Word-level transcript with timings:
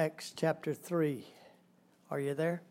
Acts 0.00 0.32
chapter 0.34 0.72
3. 0.72 1.26
Are 2.10 2.18
you 2.18 2.32
there? 2.32 2.62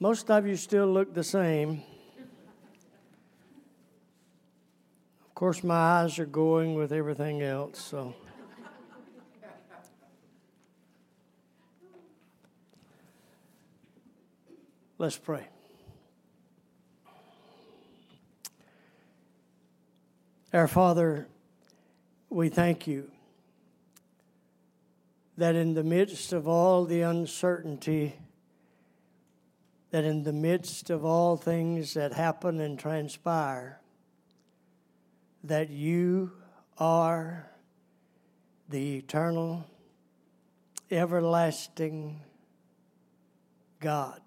Most 0.00 0.30
of 0.30 0.46
you 0.46 0.56
still 0.56 0.86
look 0.86 1.12
the 1.12 1.22
same. 1.22 1.82
Of 5.20 5.34
course, 5.34 5.62
my 5.62 5.74
eyes 5.74 6.18
are 6.18 6.24
going 6.24 6.74
with 6.74 6.90
everything 6.90 7.42
else, 7.42 7.82
so. 7.82 8.14
Let's 14.96 15.18
pray. 15.18 15.46
Our 20.54 20.66
Father, 20.66 21.28
we 22.30 22.48
thank 22.48 22.86
you 22.86 23.10
that 25.38 25.54
in 25.54 25.72
the 25.74 25.84
midst 25.84 26.32
of 26.32 26.48
all 26.48 26.84
the 26.84 27.00
uncertainty, 27.00 28.12
that 29.92 30.04
in 30.04 30.24
the 30.24 30.32
midst 30.32 30.90
of 30.90 31.04
all 31.04 31.36
things 31.36 31.94
that 31.94 32.12
happen 32.12 32.58
and 32.58 32.76
transpire, 32.76 33.80
that 35.44 35.70
you 35.70 36.32
are 36.76 37.48
the 38.68 38.96
eternal, 38.96 39.64
everlasting 40.90 42.20
God. 43.78 44.20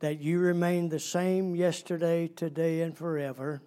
That 0.00 0.20
you 0.20 0.38
remain 0.38 0.88
the 0.88 0.98
same 0.98 1.54
yesterday, 1.54 2.28
today, 2.28 2.80
and 2.80 2.96
forever. 2.96 3.60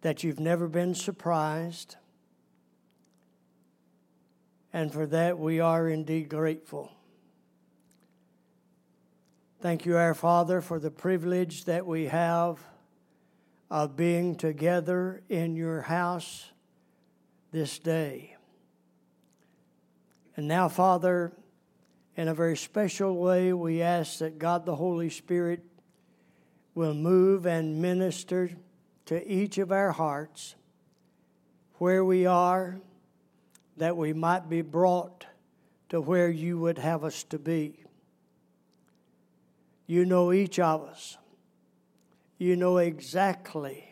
That 0.00 0.24
you've 0.24 0.40
never 0.40 0.66
been 0.66 0.96
surprised 0.96 1.94
and 4.72 4.92
for 4.92 5.06
that 5.06 5.38
we 5.38 5.60
are 5.60 5.88
indeed 5.88 6.28
grateful. 6.28 6.92
Thank 9.60 9.84
you, 9.84 9.96
our 9.96 10.14
Father, 10.14 10.60
for 10.60 10.78
the 10.78 10.90
privilege 10.90 11.66
that 11.66 11.84
we 11.84 12.06
have 12.06 12.58
of 13.70 13.94
being 13.94 14.34
together 14.34 15.22
in 15.28 15.54
your 15.54 15.82
house 15.82 16.50
this 17.52 17.78
day. 17.78 18.36
And 20.36 20.48
now, 20.48 20.68
Father, 20.68 21.32
in 22.16 22.28
a 22.28 22.34
very 22.34 22.56
special 22.56 23.16
way, 23.16 23.52
we 23.52 23.82
ask 23.82 24.18
that 24.18 24.38
God 24.38 24.64
the 24.64 24.76
Holy 24.76 25.10
Spirit 25.10 25.62
will 26.74 26.94
move 26.94 27.46
and 27.46 27.82
minister 27.82 28.50
to 29.06 29.30
each 29.30 29.58
of 29.58 29.72
our 29.72 29.92
hearts 29.92 30.54
where 31.74 32.04
we 32.04 32.26
are 32.26 32.80
that 33.80 33.96
we 33.96 34.12
might 34.12 34.48
be 34.48 34.60
brought 34.60 35.24
to 35.88 36.00
where 36.00 36.28
you 36.28 36.58
would 36.58 36.78
have 36.78 37.02
us 37.02 37.24
to 37.24 37.38
be. 37.38 37.82
You 39.86 40.04
know 40.04 40.32
each 40.32 40.58
of 40.58 40.82
us. 40.82 41.16
You 42.38 42.56
know 42.56 42.76
exactly 42.76 43.84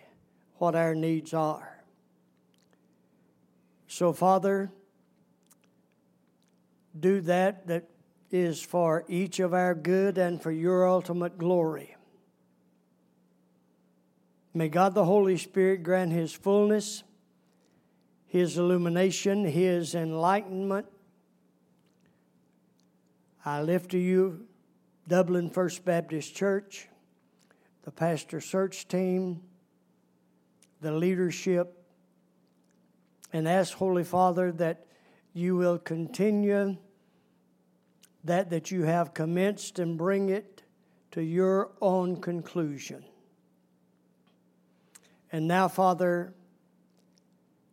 what 0.56 0.74
our 0.74 0.94
needs 0.94 1.32
are. 1.32 1.82
So, 3.86 4.12
Father, 4.12 4.70
do 6.98 7.22
that 7.22 7.66
that 7.68 7.88
is 8.30 8.60
for 8.60 9.06
each 9.08 9.40
of 9.40 9.54
our 9.54 9.74
good 9.74 10.18
and 10.18 10.40
for 10.40 10.52
your 10.52 10.86
ultimate 10.86 11.38
glory. 11.38 11.96
May 14.52 14.68
God 14.68 14.94
the 14.94 15.06
Holy 15.06 15.38
Spirit 15.38 15.82
grant 15.82 16.12
His 16.12 16.32
fullness 16.34 17.04
his 18.28 18.58
illumination, 18.58 19.46
His 19.46 19.94
enlightenment. 19.94 20.86
I 23.42 23.62
lift 23.62 23.90
to 23.92 23.98
you 23.98 24.46
Dublin 25.08 25.48
First 25.48 25.84
Baptist 25.86 26.34
Church, 26.36 26.88
the 27.84 27.90
pastor 27.90 28.42
search 28.42 28.86
team, 28.86 29.40
the 30.82 30.92
leadership, 30.92 31.82
and 33.32 33.48
ask, 33.48 33.72
Holy 33.72 34.04
Father, 34.04 34.52
that 34.52 34.84
you 35.32 35.56
will 35.56 35.78
continue 35.78 36.76
that 38.24 38.50
that 38.50 38.70
you 38.70 38.82
have 38.82 39.14
commenced 39.14 39.78
and 39.78 39.96
bring 39.96 40.28
it 40.28 40.62
to 41.12 41.22
your 41.22 41.70
own 41.80 42.20
conclusion. 42.20 43.02
And 45.32 45.48
now, 45.48 45.68
Father, 45.68 46.34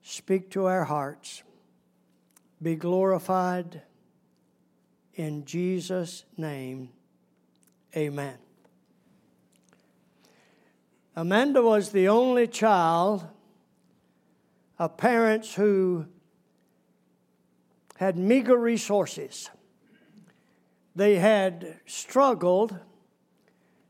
Speak 0.07 0.51
to 0.51 0.65
our 0.65 0.83
hearts. 0.83 1.41
Be 2.61 2.75
glorified 2.75 3.81
in 5.15 5.45
Jesus' 5.45 6.25
name. 6.37 6.89
Amen. 7.97 8.37
Amanda 11.15 11.63
was 11.63 11.89
the 11.89 12.07
only 12.07 12.45
child 12.45 13.25
of 14.77 14.95
parents 14.95 15.55
who 15.55 16.05
had 17.95 18.15
meager 18.15 18.57
resources. 18.57 19.49
They 20.95 21.15
had 21.15 21.79
struggled 21.87 22.77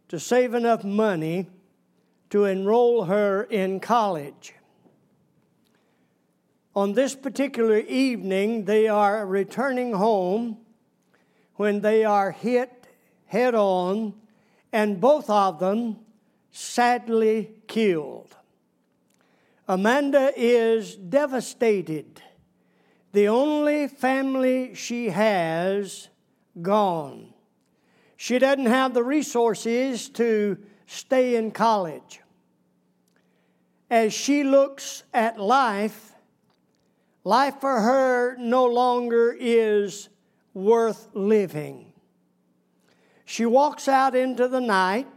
to 0.08 0.18
save 0.18 0.54
enough 0.54 0.86
money 0.86 1.50
to 2.30 2.46
enroll 2.46 3.04
her 3.04 3.44
in 3.44 3.82
college. 3.82 4.54
On 6.76 6.92
this 6.92 7.16
particular 7.16 7.78
evening, 7.78 8.66
they 8.66 8.90
are 8.90 9.26
returning 9.26 9.94
home 9.94 10.58
when 11.56 11.80
they 11.80 12.04
are 12.04 12.32
hit 12.32 12.88
head 13.28 13.56
on, 13.56 14.14
and 14.74 15.00
both 15.00 15.30
of 15.30 15.60
them 15.60 15.98
sadly 16.52 17.52
killed. 17.68 18.36
Amanda 19.68 20.32
is 20.36 20.96
devastated. 20.96 22.22
The 23.14 23.30
only 23.30 23.88
family 23.88 24.76
she 24.76 25.10
has 25.10 26.10
gone. 26.62 27.34
She 28.18 28.38
doesn't 28.38 28.66
have 28.66 28.94
the 28.94 29.04
resources 29.04 30.10
to 30.10 30.58
stay 30.88 31.36
in 31.36 31.52
college. 31.52 32.20
As 33.90 34.14
she 34.14 34.44
looks 34.44 35.04
at 35.14 35.40
life, 35.40 36.15
Life 37.26 37.60
for 37.60 37.82
her 37.82 38.38
no 38.38 38.68
longer 38.68 39.36
is 39.38 40.10
worth 40.54 41.10
living. 41.16 41.92
She 43.26 43.48
walks 43.48 43.88
out 43.88 44.16
into 44.16 44.48
the 44.48 44.62
night. 44.62 45.08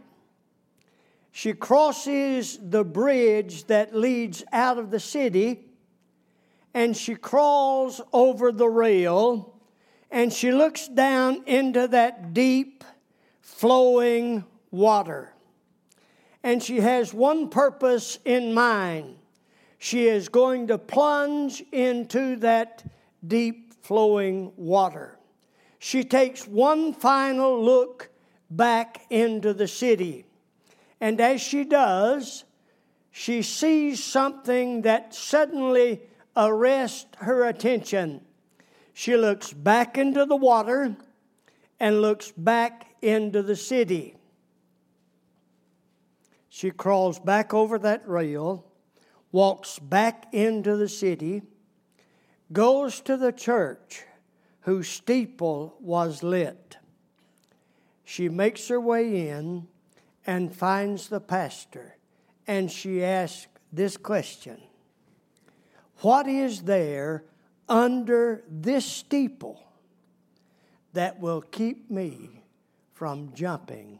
She 1.31 1.53
crosses 1.53 2.57
the 2.59 2.83
bridge 2.83 3.65
that 3.67 3.95
leads 3.95 4.43
out 4.51 4.79
of 4.79 4.89
the 4.89 4.99
city 4.99 5.67
and 6.73 6.97
she 6.97 7.13
crawls 7.13 8.01
over 8.11 8.51
the 8.51 8.67
rail 8.67 9.53
and 10.09 10.33
she 10.33 10.51
looks 10.51 10.87
down 10.87 11.43
into 11.45 11.87
that 11.89 12.33
deep 12.33 12.83
flowing 13.39 14.43
water. 14.71 15.31
And 16.41 16.63
she 16.63 16.79
has 16.79 17.13
one 17.13 17.49
purpose 17.49 18.17
in 18.25 18.51
mind 18.55 19.18
she 19.79 20.07
is 20.07 20.29
going 20.29 20.67
to 20.67 20.77
plunge 20.77 21.63
into 21.71 22.35
that 22.35 22.83
deep 23.25 23.73
flowing 23.81 24.51
water. 24.57 25.17
She 25.79 26.03
takes 26.03 26.45
one 26.45 26.93
final 26.93 27.63
look 27.63 28.09
back 28.49 29.05
into 29.09 29.53
the 29.53 29.67
city. 29.67 30.25
And 30.99 31.19
as 31.21 31.39
she 31.39 31.63
does, 31.63 32.43
she 33.09 33.41
sees 33.41 34.03
something 34.03 34.81
that 34.81 35.15
suddenly 35.15 36.01
arrests 36.35 37.07
her 37.19 37.45
attention. 37.45 38.21
She 38.93 39.15
looks 39.15 39.53
back 39.53 39.97
into 39.97 40.25
the 40.25 40.35
water 40.35 40.97
and 41.79 42.01
looks 42.01 42.33
back 42.35 42.95
into 43.01 43.41
the 43.41 43.55
city. 43.55 44.17
She 46.49 46.71
crawls 46.71 47.17
back 47.17 47.53
over 47.53 47.79
that 47.79 48.05
rail, 48.07 48.65
walks 49.31 49.79
back 49.79 50.27
into 50.33 50.75
the 50.75 50.89
city, 50.89 51.41
goes 52.51 53.01
to 53.01 53.17
the 53.17 53.31
church 53.31 54.03
whose 54.61 54.87
steeple 54.87 55.75
was 55.79 56.23
lit. 56.23 56.77
She 58.03 58.27
makes 58.27 58.67
her 58.69 58.79
way 58.79 59.29
in 59.29 59.67
and 60.25 60.55
finds 60.55 61.09
the 61.09 61.19
pastor, 61.19 61.97
and 62.47 62.71
she 62.71 63.03
asks 63.03 63.47
this 63.71 63.97
question 63.97 64.59
What 66.01 66.27
is 66.27 66.63
there 66.63 67.23
under 67.67 68.43
this 68.49 68.85
steeple 68.85 69.63
that 70.93 71.19
will 71.19 71.41
keep 71.41 71.89
me 71.91 72.43
from 72.93 73.31
jumping 73.33 73.99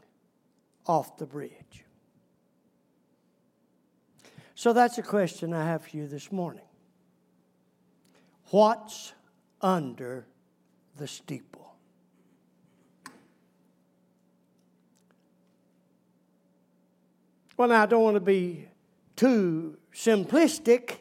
off 0.86 1.16
the 1.16 1.26
bridge? 1.26 1.84
So 4.60 4.74
that's 4.74 4.98
a 4.98 5.02
question 5.02 5.54
I 5.54 5.64
have 5.64 5.84
for 5.86 5.96
you 5.96 6.06
this 6.06 6.30
morning. 6.30 6.66
What's 8.50 9.14
under 9.62 10.26
the 10.98 11.08
steeple? 11.08 11.74
Well, 17.56 17.68
now, 17.70 17.84
I 17.84 17.86
don't 17.86 18.02
want 18.02 18.16
to 18.16 18.20
be 18.20 18.68
too 19.16 19.78
simplistic, 19.94 20.96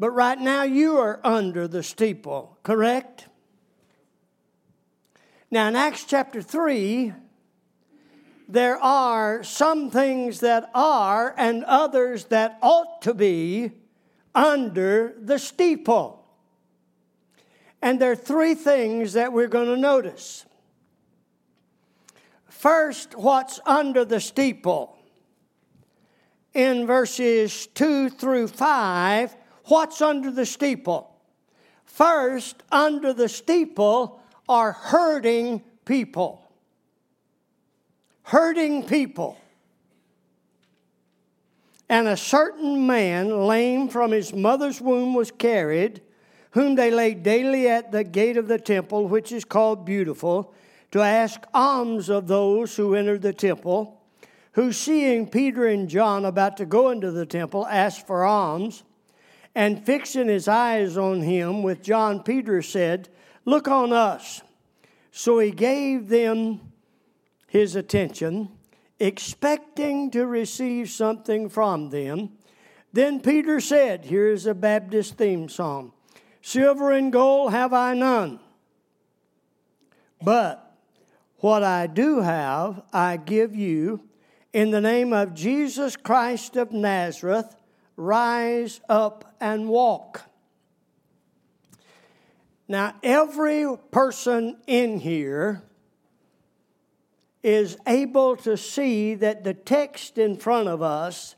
but 0.00 0.10
right 0.10 0.40
now 0.40 0.64
you 0.64 0.98
are 0.98 1.20
under 1.22 1.68
the 1.68 1.84
steeple, 1.84 2.58
correct? 2.64 3.28
Now, 5.52 5.68
in 5.68 5.76
Acts 5.76 6.02
chapter 6.02 6.42
3, 6.42 7.12
there 8.48 8.78
are 8.78 9.44
some 9.44 9.90
things 9.90 10.40
that 10.40 10.70
are 10.74 11.34
and 11.36 11.64
others 11.64 12.24
that 12.26 12.58
ought 12.62 13.02
to 13.02 13.12
be 13.12 13.72
under 14.34 15.14
the 15.20 15.38
steeple. 15.38 16.24
And 17.82 18.00
there 18.00 18.12
are 18.12 18.16
three 18.16 18.54
things 18.54 19.12
that 19.12 19.34
we're 19.34 19.48
going 19.48 19.68
to 19.68 19.76
notice. 19.76 20.46
First, 22.48 23.14
what's 23.14 23.60
under 23.66 24.06
the 24.06 24.18
steeple? 24.18 24.96
In 26.54 26.86
verses 26.86 27.66
2 27.68 28.08
through 28.08 28.48
5, 28.48 29.36
what's 29.66 30.00
under 30.00 30.30
the 30.30 30.46
steeple? 30.46 31.14
First, 31.84 32.62
under 32.72 33.12
the 33.12 33.28
steeple 33.28 34.22
are 34.48 34.72
hurting 34.72 35.62
people 35.84 36.47
hurting 38.28 38.82
people. 38.82 39.38
And 41.88 42.06
a 42.06 42.16
certain 42.16 42.86
man, 42.86 43.46
lame 43.46 43.88
from 43.88 44.10
his 44.10 44.34
mother's 44.34 44.82
womb, 44.82 45.14
was 45.14 45.30
carried, 45.30 46.02
whom 46.50 46.74
they 46.74 46.90
laid 46.90 47.22
daily 47.22 47.68
at 47.68 47.90
the 47.90 48.04
gate 48.04 48.36
of 48.36 48.46
the 48.46 48.58
temple, 48.58 49.08
which 49.08 49.32
is 49.32 49.46
called 49.46 49.86
Beautiful, 49.86 50.52
to 50.90 51.00
ask 51.00 51.40
alms 51.54 52.10
of 52.10 52.26
those 52.26 52.76
who 52.76 52.94
entered 52.94 53.22
the 53.22 53.32
temple, 53.32 53.98
who, 54.52 54.72
seeing 54.72 55.26
Peter 55.26 55.66
and 55.66 55.88
John 55.88 56.26
about 56.26 56.58
to 56.58 56.66
go 56.66 56.90
into 56.90 57.10
the 57.10 57.24
temple, 57.24 57.66
asked 57.66 58.06
for 58.06 58.24
alms. 58.24 58.82
And 59.54 59.86
fixing 59.86 60.28
his 60.28 60.48
eyes 60.48 60.98
on 60.98 61.22
him 61.22 61.62
with 61.62 61.82
John, 61.82 62.22
Peter 62.22 62.60
said, 62.60 63.08
Look 63.46 63.68
on 63.68 63.94
us. 63.94 64.42
So 65.12 65.38
he 65.38 65.50
gave 65.50 66.08
them 66.08 66.67
his 67.48 67.74
attention, 67.74 68.50
expecting 69.00 70.10
to 70.12 70.26
receive 70.26 70.90
something 70.90 71.48
from 71.48 71.90
them. 71.90 72.30
Then 72.92 73.20
Peter 73.20 73.60
said, 73.60 74.04
Here's 74.04 74.46
a 74.46 74.54
Baptist 74.54 75.16
theme 75.16 75.48
song 75.48 75.92
Silver 76.40 76.92
and 76.92 77.12
gold 77.12 77.50
have 77.50 77.72
I 77.72 77.94
none, 77.94 78.38
but 80.22 80.76
what 81.38 81.62
I 81.62 81.86
do 81.86 82.20
have, 82.20 82.82
I 82.92 83.16
give 83.16 83.54
you. 83.54 84.04
In 84.52 84.70
the 84.70 84.80
name 84.80 85.12
of 85.12 85.34
Jesus 85.34 85.94
Christ 85.94 86.56
of 86.56 86.72
Nazareth, 86.72 87.54
rise 87.96 88.80
up 88.88 89.36
and 89.40 89.68
walk. 89.68 90.22
Now, 92.66 92.94
every 93.02 93.66
person 93.90 94.56
in 94.66 95.00
here 95.00 95.62
is 97.48 97.78
able 97.86 98.36
to 98.36 98.58
see 98.58 99.14
that 99.14 99.42
the 99.42 99.54
text 99.54 100.18
in 100.18 100.36
front 100.36 100.68
of 100.68 100.82
us 100.82 101.34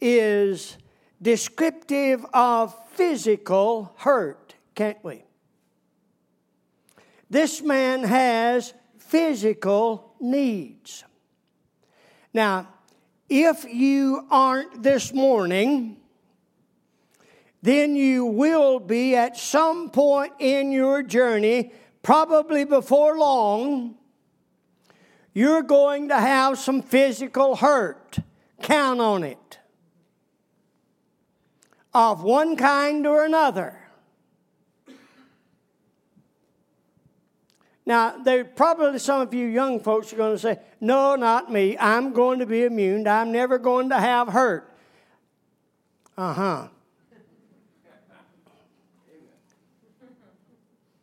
is 0.00 0.76
descriptive 1.22 2.26
of 2.34 2.74
physical 2.90 3.94
hurt, 3.98 4.56
can't 4.74 4.98
we? 5.04 5.22
This 7.30 7.62
man 7.62 8.02
has 8.02 8.74
physical 8.98 10.16
needs. 10.18 11.04
Now, 12.34 12.66
if 13.28 13.64
you 13.72 14.26
aren't 14.28 14.82
this 14.82 15.12
morning, 15.14 15.96
then 17.62 17.94
you 17.94 18.26
will 18.26 18.80
be 18.80 19.14
at 19.14 19.36
some 19.36 19.90
point 19.90 20.32
in 20.40 20.72
your 20.72 21.04
journey, 21.04 21.72
probably 22.02 22.64
before 22.64 23.16
long, 23.16 23.94
you're 25.36 25.62
going 25.62 26.08
to 26.08 26.18
have 26.18 26.58
some 26.58 26.80
physical 26.80 27.56
hurt. 27.56 28.20
Count 28.62 29.02
on 29.02 29.22
it. 29.22 29.58
Of 31.92 32.22
one 32.22 32.56
kind 32.56 33.06
or 33.06 33.22
another. 33.22 33.78
Now, 37.84 38.16
there 38.16 38.46
probably 38.46 38.98
some 38.98 39.20
of 39.20 39.34
you 39.34 39.46
young 39.46 39.78
folks 39.78 40.10
are 40.14 40.16
going 40.16 40.34
to 40.34 40.38
say, 40.38 40.58
No, 40.80 41.16
not 41.16 41.52
me. 41.52 41.76
I'm 41.78 42.14
going 42.14 42.38
to 42.38 42.46
be 42.46 42.64
immune. 42.64 43.06
I'm 43.06 43.30
never 43.30 43.58
going 43.58 43.90
to 43.90 44.00
have 44.00 44.28
hurt. 44.28 44.74
Uh 46.16 46.32
huh. 46.32 46.68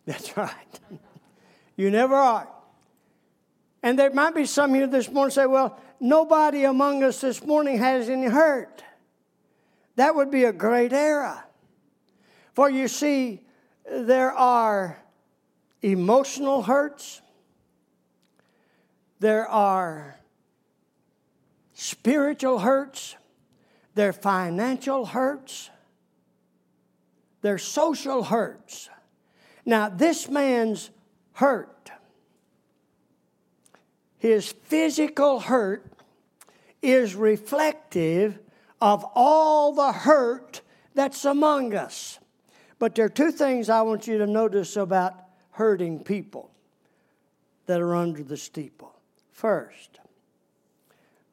That's 0.08 0.36
right. 0.36 0.80
you 1.78 1.92
never 1.92 2.16
are. 2.16 2.48
And 3.84 4.00
there 4.00 4.12
might 4.12 4.34
be 4.34 4.46
some 4.46 4.74
here 4.74 4.88
this 4.88 5.12
morning 5.12 5.32
say, 5.32 5.46
well, 5.46 5.78
nobody 6.00 6.64
among 6.64 7.04
us 7.04 7.20
this 7.20 7.44
morning 7.46 7.78
has 7.80 8.08
any 8.08 8.28
hurt. 8.28 8.82
That 9.98 10.16
would 10.16 10.32
be 10.32 10.46
a 10.46 10.54
great 10.54 10.94
era. 10.94 11.44
For 12.54 12.70
you 12.70 12.88
see, 12.88 13.42
there 13.86 14.32
are 14.32 14.98
emotional 15.82 16.62
hurts, 16.62 17.22
there 19.20 19.48
are 19.50 20.18
spiritual 21.74 22.60
hurts, 22.60 23.18
there 23.96 24.10
are 24.10 24.14
financial 24.14 25.06
hurts, 25.06 25.70
there 27.42 27.56
are 27.56 27.60
social 27.60 28.24
hurts. 28.24 28.90
Now, 29.66 29.90
this 29.90 30.30
man's 30.30 30.90
hurt 31.34 31.73
his 34.24 34.54
physical 34.54 35.42
hurt 35.42 35.86
is 36.82 37.14
reflective 37.14 38.40
of 38.80 39.06
all 39.16 39.74
the 39.74 39.92
hurt 39.92 40.62
that's 40.96 41.26
among 41.26 41.76
us. 41.76 42.20
But 42.80 42.96
there 42.96 43.04
are 43.04 43.10
two 43.10 43.34
things 43.34 43.68
I 43.68 43.82
want 43.82 44.08
you 44.08 44.18
to 44.20 44.26
notice 44.26 44.78
about 44.78 45.14
hurting 45.52 46.06
people 46.06 46.50
that 47.66 47.82
are 47.82 47.96
under 47.96 48.24
the 48.24 48.38
steeple. 48.38 48.96
First, 49.34 50.00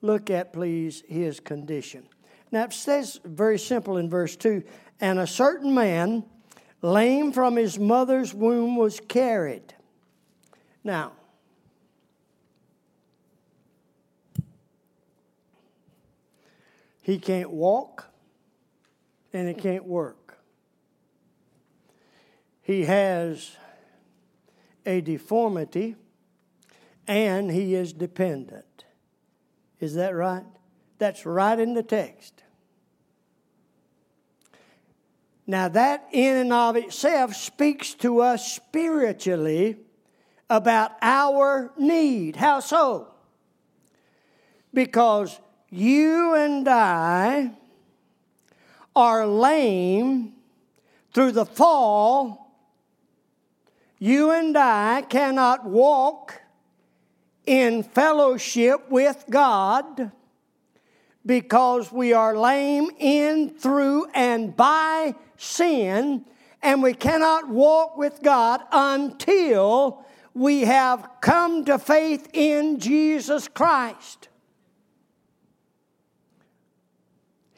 look 0.03 0.29
at, 0.29 0.53
please, 0.53 1.05
his 1.07 1.39
condition. 1.39 2.09
Now, 2.51 2.65
it 2.65 2.73
says 2.73 3.21
very 3.25 3.61
simple 3.61 3.99
in 3.99 4.11
verse 4.11 4.35
2 4.35 4.65
and 5.01 5.21
a 5.21 5.29
certain 5.29 5.73
man, 5.73 6.25
lame 6.83 7.31
from 7.31 7.55
his 7.55 7.79
mother's 7.79 8.35
womb, 8.35 8.75
was 8.75 8.99
carried. 8.99 9.75
Now, 10.83 11.13
He 17.11 17.19
can't 17.19 17.51
walk 17.51 18.07
and 19.33 19.49
he 19.49 19.55
can't 19.55 19.85
work. 19.85 20.39
He 22.63 22.85
has 22.85 23.57
a 24.87 25.01
deformity 25.01 25.97
and 27.09 27.51
he 27.51 27.75
is 27.75 27.93
dependent. 27.93 28.85
Is 29.81 29.95
that 29.95 30.15
right? 30.15 30.45
That's 30.99 31.27
right 31.27 31.59
in 31.59 31.75
the 31.75 31.83
text. 31.83 32.45
Now, 35.49 35.67
that 35.67 36.07
in 36.13 36.37
and 36.37 36.53
of 36.53 36.77
itself 36.77 37.35
speaks 37.35 37.93
to 37.95 38.21
us 38.21 38.53
spiritually 38.53 39.79
about 40.49 40.93
our 41.03 41.73
need. 41.77 42.37
How 42.37 42.61
so? 42.61 43.09
Because 44.73 45.41
you 45.71 46.35
and 46.35 46.67
I 46.69 47.53
are 48.95 49.27
lame 49.27 50.33
through 51.13 51.33
the 51.33 51.47
fall, 51.47 52.57
you 53.99 54.31
and 54.33 54.57
I 54.57 55.03
cannot 55.03 55.65
walk 55.65 56.41
in 57.47 57.83
fellowship 57.83 58.91
with 58.91 59.25
God 59.31 60.11
because 61.25 61.93
we 61.93 62.13
are 62.13 62.37
lame 62.37 62.91
in, 62.99 63.51
through, 63.51 64.07
and 64.15 64.57
by 64.57 65.15
sin, 65.37 66.25
and 66.63 66.83
we 66.83 66.95
cannot 66.95 67.49
walk 67.49 67.97
with 67.97 68.23
God 68.23 68.63
until 68.73 70.05
we 70.35 70.63
have 70.63 71.09
come 71.21 71.65
to 71.67 71.79
faith 71.79 72.29
in 72.33 72.79
Jesus 72.79 73.49
Christ. 73.49 74.30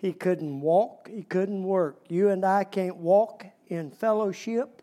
He 0.02 0.12
couldn't 0.12 0.60
walk, 0.60 1.08
he 1.08 1.22
couldn't 1.22 1.62
work. 1.62 2.00
You 2.08 2.30
and 2.30 2.44
I 2.44 2.64
can't 2.64 2.96
walk 2.96 3.46
in 3.68 3.92
fellowship 3.92 4.82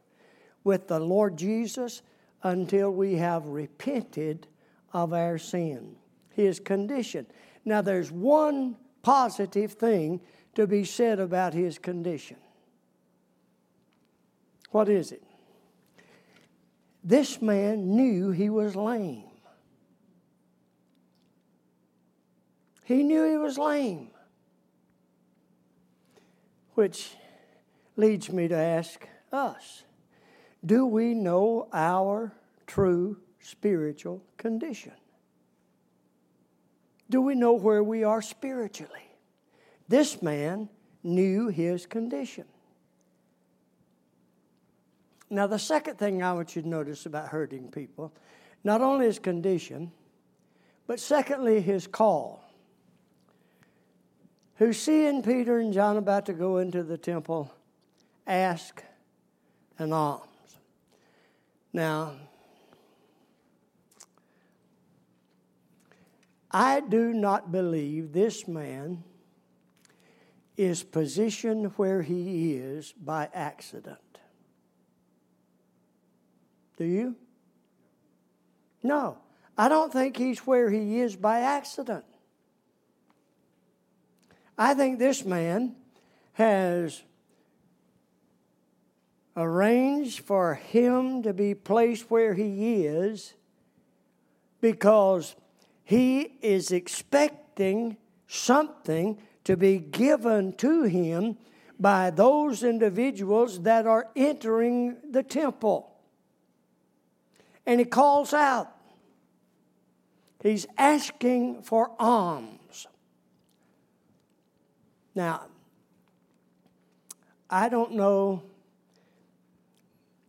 with 0.64 0.88
the 0.88 0.98
Lord 0.98 1.38
Jesus 1.38 2.02
until 2.42 2.92
we 2.92 3.16
have 3.16 3.46
repented 3.46 4.48
of 4.94 5.12
our 5.12 5.38
sin. 5.38 5.98
His 6.30 6.62
condition. 6.62 7.28
Now, 7.66 7.82
there's 7.82 8.14
one 8.14 8.78
positive 9.02 9.74
thing 9.74 10.22
to 10.56 10.66
be 10.66 10.86
said 10.86 11.20
about 11.20 11.54
his 11.54 11.78
condition. 11.78 12.38
What 14.72 14.88
is 14.88 15.12
it? 15.12 15.24
This 17.04 17.42
man 17.42 17.94
knew 17.94 18.32
he 18.32 18.50
was 18.50 18.74
lame. 18.74 19.26
He 22.86 23.04
knew 23.04 23.30
he 23.30 23.36
was 23.36 23.58
lame. 23.58 24.12
Which 26.79 27.17
leads 27.98 28.31
me 28.31 28.48
to 28.48 28.55
ask 28.55 29.05
us 29.33 29.83
do 30.65 30.86
we 30.86 31.13
know 31.13 31.67
our 31.74 32.31
true 32.67 33.17
spiritual 33.41 34.24
condition? 34.38 34.93
Do 37.09 37.19
we 37.19 37.36
know 37.36 37.51
where 37.51 37.83
we 37.83 38.05
are 38.05 38.21
spiritually? 38.21 39.12
This 39.89 40.21
man 40.21 40.69
knew 41.03 41.50
his 41.50 41.86
condition. 41.86 42.45
Now, 45.29 45.48
the 45.48 45.59
second 45.59 45.98
thing 45.98 46.24
I 46.24 46.31
want 46.31 46.55
you 46.55 46.62
to 46.62 46.67
notice 46.69 47.05
about 47.05 47.27
hurting 47.27 47.71
people, 47.71 48.13
not 48.63 48.79
only 48.79 49.05
his 49.05 49.19
condition, 49.19 49.91
but 50.88 51.01
secondly, 51.01 51.59
his 51.59 51.88
call. 51.88 52.49
Who, 54.60 54.74
seeing 54.74 55.24
Peter 55.24 55.60
and 55.60 55.72
John 55.72 55.96
about 55.96 56.25
to 56.25 56.34
go 56.34 56.58
into 56.58 56.84
the 56.84 56.98
temple, 56.98 57.50
ask 58.28 58.84
an 59.78 59.94
alms. 59.94 60.28
Now, 61.72 62.16
I 66.51 66.82
do 66.82 67.13
not 67.13 67.54
believe 67.54 68.12
this 68.12 68.50
man 68.50 69.06
is 70.58 70.84
positioned 70.84 71.72
where 71.78 72.01
he 72.01 72.56
is 72.56 72.92
by 72.92 73.30
accident. 73.34 74.20
Do 76.75 76.84
you? 76.84 77.16
No, 78.84 79.20
I 79.58 79.70
don't 79.70 79.94
think 79.94 80.18
he's 80.18 80.39
where 80.39 80.70
he 80.70 81.00
is 81.00 81.16
by 81.16 81.39
accident. 81.39 82.04
I 84.60 84.74
think 84.74 85.00
this 85.00 85.25
man 85.25 85.75
has 86.34 87.01
arranged 89.36 90.20
for 90.20 90.56
him 90.56 91.24
to 91.24 91.34
be 91.34 91.56
placed 91.56 92.12
where 92.12 92.34
he 92.34 92.86
is 92.86 93.34
because 94.62 95.36
he 95.84 96.34
is 96.42 96.72
expecting 96.72 97.98
something 98.28 99.18
to 99.46 99.56
be 99.56 99.80
given 99.80 100.54
to 100.58 100.84
him 100.84 101.38
by 101.80 102.10
those 102.10 102.62
individuals 102.62 103.62
that 103.62 103.88
are 103.88 104.10
entering 104.16 104.98
the 105.10 105.24
temple 105.24 105.89
and 107.70 107.80
he 107.80 107.86
calls 107.86 108.34
out. 108.34 108.75
He's 110.42 110.66
asking 110.75 111.62
for 111.62 111.92
alms. 112.00 112.88
Now, 115.20 115.48
I 117.50 117.68
don't 117.68 117.92
know 117.92 118.42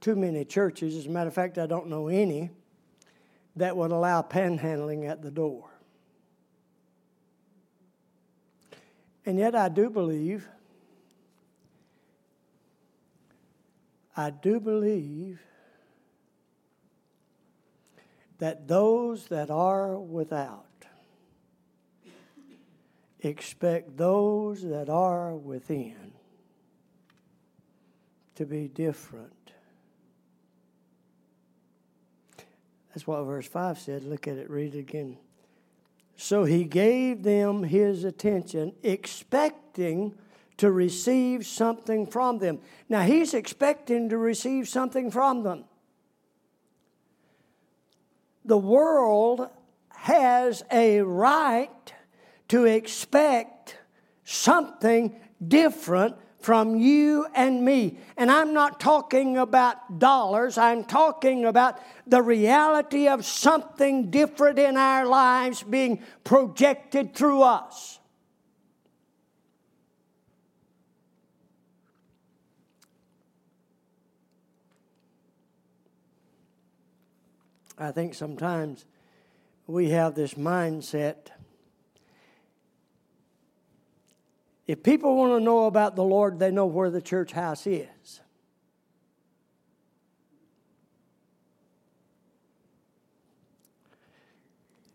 too 0.01 0.17
many 0.17 0.45
churches, 0.45 0.97
as 0.97 1.07
a 1.07 1.11
matter 1.11 1.29
of 1.29 1.35
fact, 1.35 1.59
I 1.59 1.67
don't 1.67 1.87
know 1.87 2.09
any 2.09 2.51
that 3.55 3.77
would 3.77 3.93
allow 3.93 4.23
panhandling 4.23 5.09
at 5.09 5.23
the 5.23 5.31
door. 5.31 5.71
And 9.25 9.39
yet, 9.39 9.55
I 9.55 9.69
do 9.69 9.91
believe, 9.91 10.49
I 14.17 14.31
do 14.31 14.59
believe 14.59 15.41
that 18.39 18.67
those 18.67 19.29
that 19.29 19.53
are 19.53 19.97
without 19.97 20.67
expect 23.23 23.97
those 23.97 24.63
that 24.63 24.89
are 24.89 25.35
within 25.35 26.13
to 28.37 28.47
be 28.47 28.69
different. 28.69 29.53
That's 32.89 33.07
what 33.07 33.23
verse 33.23 33.47
5 33.47 33.79
said. 33.79 34.05
Look 34.05 34.27
at 34.27 34.37
it, 34.37 34.51
read 34.51 34.75
it 34.75 34.81
again. 34.81 35.17
So 36.17 36.45
he 36.45 36.65
gave 36.65 37.23
them 37.23 37.63
his 37.63 38.05
attention, 38.05 38.73
expecting 38.83 40.15
to 40.57 40.71
receive 40.71 41.47
something 41.47 42.07
from 42.07 42.39
them. 42.39 42.59
Now 42.89 43.03
he's 43.03 43.33
expecting 43.33 44.09
to 44.11 44.19
receive 44.19 44.69
something 44.69 45.11
from 45.11 45.43
them 45.43 45.65
the 48.45 48.59
world 48.59 49.49
has 49.91 50.65
a 50.73 51.01
right 51.03 51.95
to 52.51 52.65
expect 52.65 53.77
something 54.25 55.15
different 55.47 56.17
from 56.41 56.75
you 56.75 57.25
and 57.33 57.65
me. 57.65 57.97
And 58.17 58.29
I'm 58.29 58.53
not 58.53 58.81
talking 58.81 59.39
about 59.39 60.01
dollars, 60.01 60.59
I'm 60.59 60.83
talking 60.85 61.45
about 61.45 61.79
the 62.09 62.21
reality 62.21 63.07
of 63.07 63.25
something 63.25 64.11
different 64.11 64.59
in 64.59 64.77
our 64.77 65.07
lives 65.07 65.63
being 65.63 66.03
projected 66.25 67.15
through 67.15 67.43
us. 67.43 68.01
I 77.79 77.93
think 77.93 78.15
sometimes 78.15 78.87
we 79.69 79.91
have 79.91 80.17
this 80.17 80.35
mindset. 80.35 81.29
If 84.71 84.85
people 84.85 85.17
want 85.17 85.33
to 85.33 85.45
know 85.45 85.67
about 85.67 85.97
the 85.97 86.05
Lord, 86.05 86.39
they 86.39 86.53
know 86.53 86.67
where 86.67 86.91
the 86.91 87.03
church 87.03 87.33
house 87.33 87.67
is. 87.67 88.21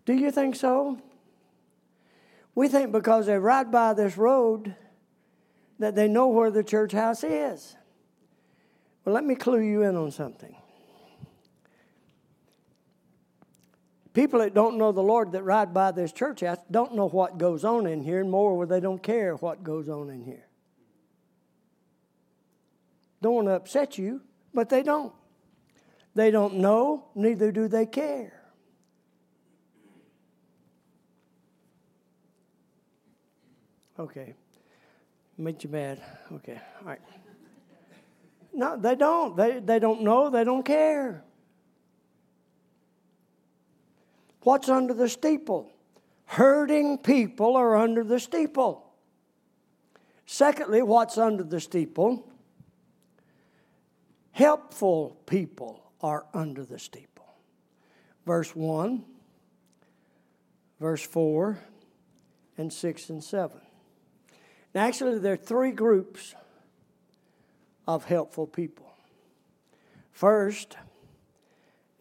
Do 0.05 0.13
you 0.13 0.32
think 0.32 0.55
so? 0.55 1.01
We 2.55 2.70
think 2.70 2.94
because 2.94 3.25
they 3.25 3.38
ride 3.38 3.70
by 3.70 3.94
this 3.94 4.15
road 4.15 4.75
that 5.79 5.94
they 5.94 6.08
know 6.08 6.29
where 6.29 6.51
the 6.51 6.63
church 6.63 6.94
house 6.94 7.25
is. 7.25 7.75
Well, 9.03 9.13
let 9.13 9.25
me 9.25 9.36
clue 9.36 9.60
you 9.60 9.82
in 9.82 9.98
on 9.98 10.10
something. 10.10 10.55
People 14.15 14.39
that 14.39 14.53
don't 14.53 14.77
know 14.77 14.93
the 14.93 15.03
Lord 15.03 15.34
that 15.34 15.43
ride 15.43 15.74
by 15.74 15.91
this 15.91 16.13
church 16.13 16.39
house 16.39 16.57
don't 16.72 16.95
know 16.95 17.10
what 17.10 17.38
goes 17.38 17.65
on 17.65 17.86
in 17.86 18.01
here, 18.01 18.22
and 18.22 18.31
more 18.31 18.57
where 18.57 18.65
they 18.65 18.79
don't 18.79 19.03
care 19.03 19.36
what 19.36 19.62
goes 19.62 19.89
on 19.89 20.10
in 20.10 20.24
here. 20.24 20.48
Don't 23.22 23.36
want 23.36 23.48
to 23.48 23.51
upset 23.51 23.98
you, 23.98 24.22
but 24.53 24.69
they 24.69 24.84
don't. 24.84 25.12
They 26.15 26.31
don't 26.31 26.55
know, 26.55 27.07
neither 27.13 27.51
do 27.51 27.67
they 27.67 27.86
care. 27.86 28.41
Okay. 34.00 34.34
Make 35.38 35.62
you 35.65 35.69
mad. 35.69 36.01
Okay. 36.36 36.62
All 36.81 36.88
right. 36.88 37.01
No, 38.53 38.77
they 38.77 38.95
don't. 38.95 39.36
They, 39.36 39.60
they 39.60 39.79
don't 39.79 40.03
know. 40.03 40.29
They 40.29 40.45
don't 40.45 40.63
care. 40.63 41.25
What's 44.46 44.70
under 44.70 44.94
the 44.94 45.10
steeple? 45.10 45.75
hurting 46.25 46.98
people 46.98 47.56
are 47.56 47.75
under 47.75 48.04
the 48.04 48.20
steeple. 48.20 48.84
Secondly, 50.25 50.82
what's 50.82 51.18
under 51.18 51.44
the 51.44 51.60
steeple? 51.60 52.28
Helpful 54.32 55.18
people 55.25 55.82
are 56.02 56.25
under 56.34 56.66
the 56.66 56.80
steeple. 56.80 57.25
Verse 58.25 58.56
1, 58.56 59.04
verse 60.80 61.04
4, 61.04 61.60
and 62.58 62.74
6 62.74 63.10
and 63.10 63.24
7. 63.24 63.62
Now, 64.74 64.86
actually, 64.86 65.20
there 65.20 65.34
are 65.34 65.38
three 65.38 65.72
groups 65.72 66.34
of 67.88 68.06
helpful 68.06 68.48
people. 68.48 68.92
First 70.12 70.75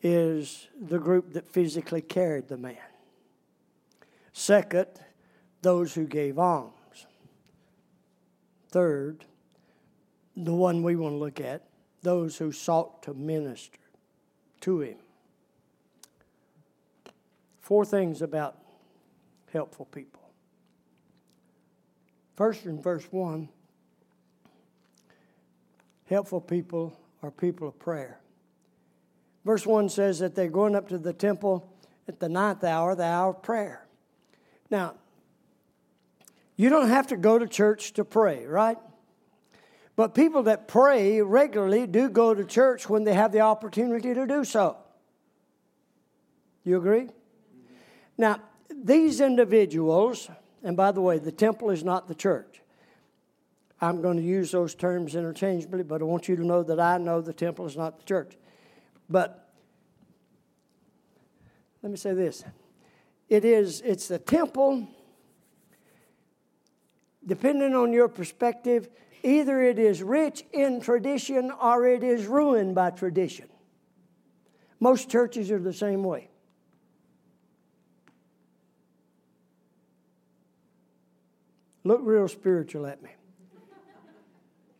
is 0.04 0.68
the 0.78 0.98
group 0.98 1.32
that 1.32 1.48
physically 1.48 2.02
carried 2.02 2.46
the 2.46 2.58
man. 2.58 2.76
Second, 4.34 4.86
those 5.62 5.94
who 5.94 6.06
gave 6.06 6.38
alms. 6.38 7.06
Third, 8.68 9.24
the 10.36 10.52
one 10.52 10.82
we 10.82 10.94
want 10.94 11.14
to 11.14 11.16
look 11.16 11.40
at, 11.40 11.62
those 12.02 12.36
who 12.36 12.52
sought 12.52 13.02
to 13.04 13.14
minister 13.14 13.78
to 14.60 14.80
him. 14.82 14.98
Four 17.60 17.86
things 17.86 18.20
about 18.20 18.58
helpful 19.54 19.86
people. 19.86 20.20
First, 22.36 22.66
in 22.66 22.82
verse 22.82 23.06
1, 23.10 23.48
helpful 26.10 26.42
people 26.42 26.98
are 27.22 27.30
people 27.30 27.68
of 27.68 27.78
prayer. 27.78 28.20
Verse 29.44 29.66
1 29.66 29.88
says 29.88 30.20
that 30.20 30.34
they're 30.34 30.48
going 30.48 30.74
up 30.74 30.88
to 30.88 30.98
the 30.98 31.12
temple 31.12 31.70
at 32.08 32.20
the 32.20 32.28
ninth 32.28 32.64
hour, 32.64 32.94
the 32.94 33.04
hour 33.04 33.30
of 33.30 33.42
prayer. 33.42 33.86
Now, 34.70 34.94
you 36.56 36.70
don't 36.70 36.88
have 36.88 37.08
to 37.08 37.16
go 37.16 37.38
to 37.38 37.46
church 37.46 37.92
to 37.94 38.04
pray, 38.04 38.46
right? 38.46 38.78
But 39.96 40.14
people 40.14 40.44
that 40.44 40.66
pray 40.66 41.20
regularly 41.20 41.86
do 41.86 42.08
go 42.08 42.34
to 42.34 42.44
church 42.44 42.88
when 42.88 43.04
they 43.04 43.14
have 43.14 43.32
the 43.32 43.40
opportunity 43.40 44.14
to 44.14 44.26
do 44.26 44.44
so. 44.44 44.76
You 46.64 46.78
agree? 46.78 47.08
Now, 48.16 48.40
these 48.70 49.20
individuals, 49.20 50.30
and 50.62 50.76
by 50.76 50.92
the 50.92 51.00
way, 51.00 51.18
the 51.18 51.32
temple 51.32 51.70
is 51.70 51.84
not 51.84 52.08
the 52.08 52.14
church. 52.14 52.62
I'm 53.80 54.00
going 54.00 54.16
to 54.16 54.22
use 54.22 54.50
those 54.50 54.74
terms 54.74 55.14
interchangeably, 55.14 55.82
but 55.82 56.00
I 56.00 56.04
want 56.04 56.28
you 56.28 56.36
to 56.36 56.44
know 56.44 56.62
that 56.62 56.80
I 56.80 56.98
know 56.98 57.20
the 57.20 57.32
temple 57.32 57.66
is 57.66 57.76
not 57.76 57.98
the 57.98 58.04
church. 58.04 58.36
But 59.08 59.52
let 61.82 61.90
me 61.90 61.96
say 61.96 62.14
this. 62.14 62.44
It 63.28 63.44
is 63.44 63.80
it's 63.82 64.08
the 64.08 64.18
temple 64.18 64.88
depending 67.26 67.74
on 67.74 67.92
your 67.92 68.08
perspective, 68.08 68.88
either 69.22 69.62
it 69.62 69.78
is 69.78 70.02
rich 70.02 70.44
in 70.52 70.80
tradition 70.80 71.50
or 71.50 71.86
it 71.86 72.02
is 72.02 72.26
ruined 72.26 72.74
by 72.74 72.90
tradition. 72.90 73.48
Most 74.80 75.08
churches 75.08 75.50
are 75.50 75.58
the 75.58 75.72
same 75.72 76.02
way. 76.04 76.28
Look 81.84 82.00
real 82.02 82.28
spiritual 82.28 82.86
at 82.86 83.02
me. 83.02 83.10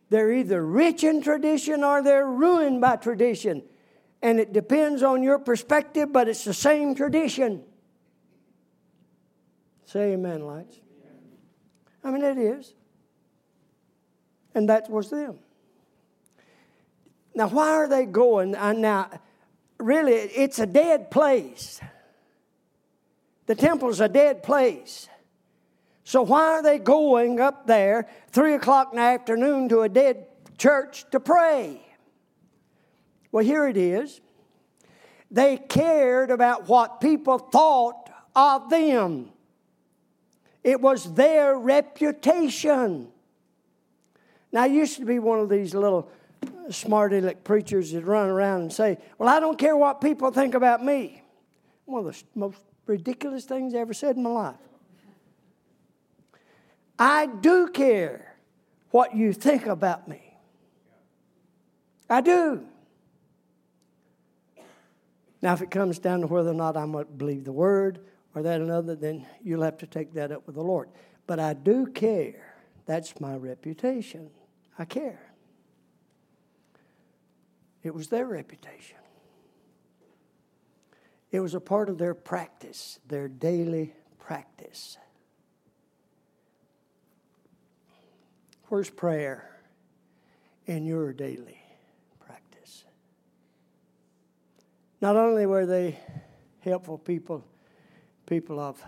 They're 0.09 0.31
either 0.31 0.65
rich 0.65 1.03
in 1.03 1.21
tradition 1.21 1.83
or 1.83 2.01
they're 2.01 2.27
ruined 2.27 2.81
by 2.81 2.95
tradition. 2.97 3.63
And 4.25 4.39
it 4.39 4.53
depends 4.53 5.03
on 5.03 5.21
your 5.21 5.37
perspective, 5.37 6.11
but 6.11 6.27
it's 6.27 6.45
the 6.45 6.53
same 6.53 6.95
tradition. 6.95 7.61
Say 9.85 10.13
amen, 10.13 10.47
lights. 10.47 10.79
I 12.03 12.09
mean, 12.09 12.23
it 12.23 12.39
is. 12.39 12.73
And 14.55 14.67
that 14.67 14.89
was 14.89 15.11
them. 15.11 15.37
Now, 17.35 17.49
why 17.49 17.69
are 17.69 17.87
they 17.87 18.05
going? 18.05 18.55
Uh, 18.55 18.73
now, 18.73 19.11
really, 19.77 20.13
it's 20.13 20.57
a 20.57 20.65
dead 20.65 21.11
place. 21.11 21.79
The 23.45 23.53
temple's 23.53 23.99
a 23.99 24.09
dead 24.09 24.41
place. 24.41 25.07
So, 26.03 26.23
why 26.23 26.45
are 26.45 26.63
they 26.63 26.79
going 26.79 27.39
up 27.39 27.67
there 27.67 28.07
three 28.31 28.55
o'clock 28.55 28.89
in 28.91 28.95
the 28.95 29.03
afternoon 29.03 29.69
to 29.69 29.81
a 29.81 29.89
dead 29.89 30.25
church 30.57 31.05
to 31.11 31.19
pray? 31.19 31.84
Well, 33.35 33.43
here 33.43 33.67
it 33.67 33.75
is. 33.75 34.21
They 35.29 35.57
cared 35.57 36.31
about 36.31 36.69
what 36.69 37.01
people 37.01 37.37
thought 37.37 38.09
of 38.33 38.69
them. 38.69 39.29
It 40.63 40.79
was 40.79 41.13
their 41.15 41.57
reputation. 41.57 43.09
Now, 44.53 44.63
I 44.63 44.67
used 44.67 44.99
to 44.99 45.05
be 45.05 45.19
one 45.19 45.39
of 45.39 45.49
these 45.49 45.75
little 45.75 46.09
smart 46.69 47.11
aleck 47.11 47.43
preachers 47.43 47.91
that 47.91 48.05
run 48.05 48.29
around 48.29 48.61
and 48.61 48.71
say, 48.71 48.99
Well, 49.17 49.27
I 49.27 49.41
don't 49.41 49.59
care 49.59 49.75
what 49.75 49.99
people 49.99 50.31
think 50.31 50.53
about 50.55 50.81
me. 50.81 51.21
One 51.83 52.07
of 52.07 52.13
the 52.15 52.23
most 52.35 52.59
ridiculous 52.85 53.43
things 53.43 53.75
I 53.75 53.79
ever 53.79 53.93
said 53.93 54.15
in 54.15 54.23
my 54.23 54.29
life. 54.29 54.55
I 56.97 57.25
do 57.25 57.67
care 57.67 58.37
what 58.91 59.13
you 59.13 59.33
think 59.33 59.65
about 59.65 60.07
me. 60.07 60.37
I 62.09 62.21
do. 62.21 62.65
Now, 65.45 65.53
if 65.53 65.61
it 65.61 65.69
comes 65.69 65.99
down 65.99 66.21
to 66.21 66.25
whether 66.25 66.49
or 66.49 66.55
not 66.55 66.75
I'm 66.75 66.93
going 66.93 67.05
to 67.05 67.11
believe 67.11 67.43
the 67.43 67.51
word 67.51 67.99
or 68.33 68.41
that 68.41 68.61
another, 68.61 68.95
then 68.95 69.27
you'll 69.43 69.61
have 69.61 69.77
to 69.77 69.85
take 69.85 70.11
that 70.13 70.31
up 70.31 70.47
with 70.47 70.55
the 70.55 70.63
Lord. 70.63 70.89
But 71.27 71.39
I 71.39 71.53
do 71.53 71.85
care. 71.85 72.55
That's 72.87 73.21
my 73.21 73.35
reputation. 73.35 74.31
I 74.79 74.85
care. 74.85 75.21
It 77.83 77.93
was 77.93 78.07
their 78.07 78.25
reputation. 78.25 78.97
It 81.29 81.41
was 81.41 81.53
a 81.53 81.61
part 81.61 81.89
of 81.89 81.99
their 81.99 82.15
practice, 82.15 82.99
their 83.07 83.27
daily 83.27 83.93
practice. 84.17 84.97
Where's 88.69 88.89
prayer 88.89 89.47
in 90.65 90.87
your 90.87 91.13
daily 91.13 91.61
practice? 92.17 92.85
Not 95.01 95.15
only 95.15 95.45
were 95.45 95.65
they 95.65 95.99
helpful 96.61 96.97
people 96.97 97.45
people 98.25 98.59
of 98.59 98.81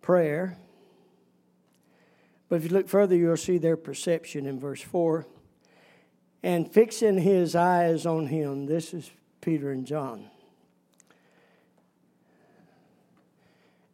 prayer. 0.00 0.56
But 2.48 2.56
if 2.56 2.64
you 2.64 2.70
look 2.70 2.88
further, 2.88 3.16
you'll 3.16 3.36
see 3.36 3.58
their 3.58 3.76
perception 3.76 4.46
in 4.46 4.58
verse 4.58 4.80
4. 4.80 5.26
And 6.42 6.72
fixing 6.72 7.18
his 7.18 7.54
eyes 7.54 8.06
on 8.06 8.26
him, 8.26 8.66
this 8.66 8.94
is 8.94 9.10
Peter 9.40 9.70
and 9.70 9.86
John. 9.86 10.30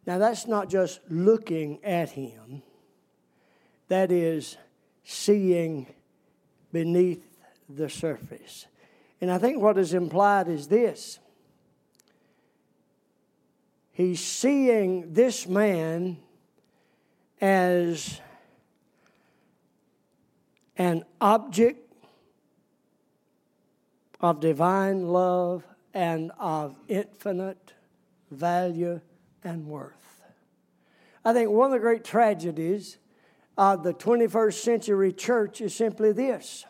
Now, 0.05 0.19
that's 0.19 0.45
not 0.45 0.69
just 0.69 0.99
looking 1.09 1.83
at 1.83 2.11
him, 2.11 2.61
that 3.87 4.11
is 4.11 4.55
seeing 5.03 5.87
beneath 6.71 7.23
the 7.67 7.89
surface. 7.89 8.67
And 9.21 9.31
I 9.31 9.37
think 9.37 9.61
what 9.61 9.77
is 9.77 9.93
implied 9.93 10.47
is 10.47 10.67
this 10.67 11.19
he's 13.91 14.19
seeing 14.19 15.13
this 15.13 15.47
man 15.47 16.17
as 17.39 18.19
an 20.77 21.03
object 21.21 21.93
of 24.19 24.39
divine 24.39 25.07
love 25.07 25.63
and 25.93 26.31
of 26.39 26.77
infinite 26.87 27.73
value 28.31 28.99
and 29.43 29.65
worth. 29.67 30.23
I 31.23 31.33
think 31.33 31.49
one 31.49 31.67
of 31.67 31.71
the 31.71 31.79
great 31.79 32.03
tragedies 32.03 32.97
of 33.57 33.83
the 33.83 33.93
21st 33.93 34.53
century 34.53 35.13
church 35.13 35.61
is 35.61 35.73
simply 35.73 36.11
this 36.11 36.65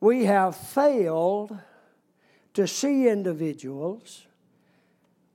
we 0.00 0.24
have 0.24 0.56
failed 0.56 1.58
to 2.54 2.66
see 2.66 3.08
individuals 3.08 4.26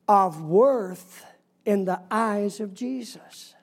of 0.08 0.42
worth 0.42 1.26
in 1.66 1.86
the 1.86 2.02
eyes 2.10 2.60
of 2.60 2.74
Jesus. 2.74 3.56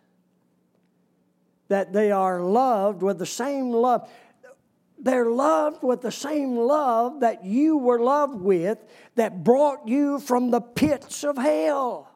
That 1.68 1.92
they 1.92 2.10
are 2.10 2.40
loved 2.40 3.02
with 3.02 3.18
the 3.18 3.26
same 3.26 3.70
love. 3.70 4.08
They're 4.98 5.30
loved 5.30 5.82
with 5.82 6.00
the 6.00 6.10
same 6.10 6.56
love 6.56 7.20
that 7.20 7.44
you 7.44 7.76
were 7.76 8.00
loved 8.00 8.40
with 8.40 8.78
that 9.14 9.44
brought 9.44 9.86
you 9.86 10.18
from 10.18 10.50
the 10.50 10.60
pits 10.60 11.24
of 11.24 11.36
hell. 11.36 12.10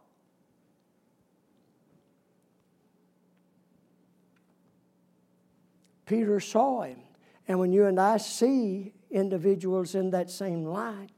Peter 6.06 6.40
saw 6.40 6.82
him. 6.82 6.98
And 7.48 7.58
when 7.58 7.72
you 7.72 7.86
and 7.86 7.98
I 7.98 8.18
see 8.18 8.92
individuals 9.10 9.94
in 9.94 10.10
that 10.10 10.30
same 10.30 10.64
light, 10.64 11.10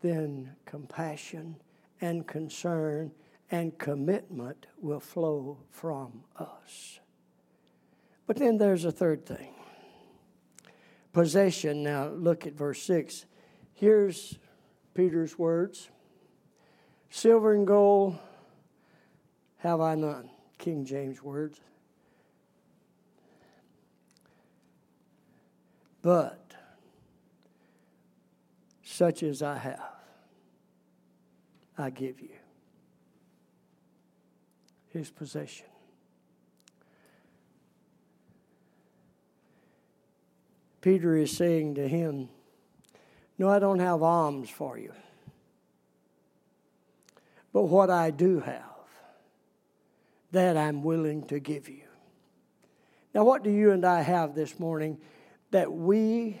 then 0.00 0.56
compassion 0.64 1.56
and 2.00 2.26
concern 2.26 3.12
and 3.50 3.76
commitment 3.78 4.66
will 4.80 5.00
flow 5.00 5.58
from 5.70 6.24
us. 6.36 7.00
But 8.26 8.36
then 8.36 8.58
there's 8.58 8.84
a 8.84 8.92
third 8.92 9.24
thing 9.24 9.54
possession. 11.12 11.82
Now, 11.82 12.08
look 12.08 12.46
at 12.46 12.52
verse 12.52 12.82
6. 12.82 13.24
Here's 13.74 14.38
Peter's 14.94 15.38
words 15.38 15.88
Silver 17.10 17.54
and 17.54 17.66
gold 17.66 18.18
have 19.58 19.80
I 19.80 19.94
none. 19.94 20.30
King 20.58 20.84
James 20.84 21.22
words. 21.22 21.60
But 26.08 26.54
such 28.82 29.22
as 29.22 29.42
I 29.42 29.58
have, 29.58 29.92
I 31.76 31.90
give 31.90 32.22
you. 32.22 32.30
His 34.86 35.10
possession. 35.10 35.66
Peter 40.80 41.14
is 41.14 41.36
saying 41.36 41.74
to 41.74 41.86
him, 41.86 42.30
No, 43.36 43.50
I 43.50 43.58
don't 43.58 43.80
have 43.80 44.02
alms 44.02 44.48
for 44.48 44.78
you. 44.78 44.94
But 47.52 47.64
what 47.64 47.90
I 47.90 48.12
do 48.12 48.40
have, 48.40 48.64
that 50.30 50.56
I'm 50.56 50.82
willing 50.82 51.26
to 51.26 51.38
give 51.38 51.68
you. 51.68 51.82
Now, 53.12 53.24
what 53.24 53.44
do 53.44 53.50
you 53.50 53.72
and 53.72 53.84
I 53.84 54.00
have 54.00 54.34
this 54.34 54.58
morning 54.58 54.96
that 55.50 55.72
we, 55.72 56.40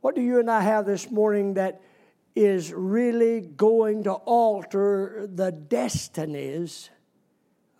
what 0.00 0.14
do 0.14 0.20
you 0.20 0.38
and 0.40 0.50
I 0.50 0.60
have 0.60 0.86
this 0.86 1.10
morning 1.10 1.54
that 1.54 1.80
is 2.34 2.72
really 2.72 3.40
going 3.40 4.04
to 4.04 4.12
alter 4.12 5.28
the 5.32 5.52
destinies 5.52 6.90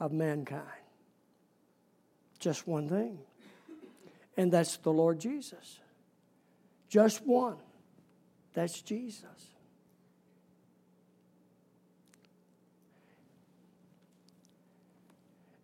of 0.00 0.12
mankind? 0.12 0.62
Just 2.38 2.66
one 2.66 2.88
thing, 2.88 3.18
and 4.36 4.52
that's 4.52 4.76
the 4.78 4.92
Lord 4.92 5.18
Jesus. 5.18 5.80
Just 6.88 7.26
one. 7.26 7.56
That's 8.52 8.80
Jesus. 8.82 9.24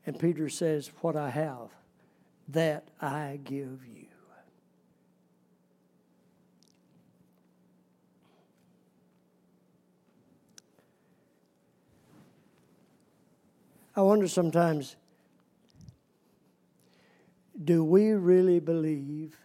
And 0.06 0.18
Peter 0.18 0.48
says, 0.48 0.90
What 1.02 1.14
I 1.14 1.30
have, 1.30 1.68
that 2.48 2.88
I 3.00 3.38
give 3.44 3.86
you. 3.86 3.99
I 13.94 14.02
wonder 14.02 14.28
sometimes 14.28 14.96
do 17.62 17.84
we 17.84 18.12
really 18.12 18.60
believe? 18.60 19.36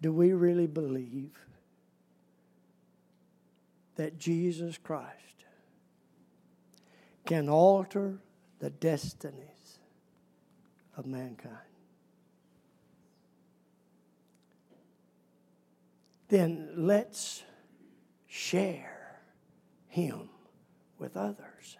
Do 0.00 0.12
we 0.12 0.32
really 0.32 0.66
believe 0.66 1.38
that 3.96 4.18
Jesus 4.18 4.78
Christ 4.78 5.44
can 7.24 7.48
alter 7.48 8.18
the 8.58 8.70
destinies 8.70 9.78
of 10.96 11.06
mankind. 11.06 11.58
Then 16.28 16.70
let's 16.76 17.42
share 18.26 19.20
him 19.88 20.28
with 21.04 21.18
others. 21.18 21.76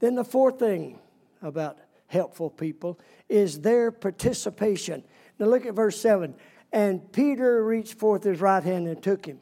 Then 0.00 0.16
the 0.16 0.24
fourth 0.24 0.58
thing 0.58 0.98
about 1.40 1.78
helpful 2.08 2.50
people 2.50 2.98
is 3.28 3.60
their 3.60 3.92
participation. 3.92 5.04
Now 5.38 5.46
look 5.46 5.66
at 5.66 5.74
verse 5.74 6.00
7. 6.00 6.34
And 6.72 7.12
Peter 7.12 7.64
reached 7.64 7.94
forth 7.94 8.24
his 8.24 8.40
right 8.40 8.62
hand 8.62 8.88
and 8.88 9.00
took 9.00 9.24
him. 9.24 9.38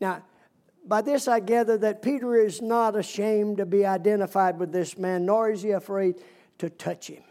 Now, 0.00 0.24
by 0.84 1.02
this 1.02 1.28
I 1.28 1.38
gather 1.38 1.78
that 1.78 2.02
Peter 2.02 2.34
is 2.34 2.60
not 2.60 2.96
ashamed 2.96 3.58
to 3.58 3.66
be 3.66 3.86
identified 3.86 4.58
with 4.58 4.72
this 4.72 4.98
man, 4.98 5.24
nor 5.24 5.50
is 5.50 5.62
he 5.62 5.70
afraid 5.70 6.16
to 6.58 6.68
touch 6.68 7.06
him. 7.06 7.22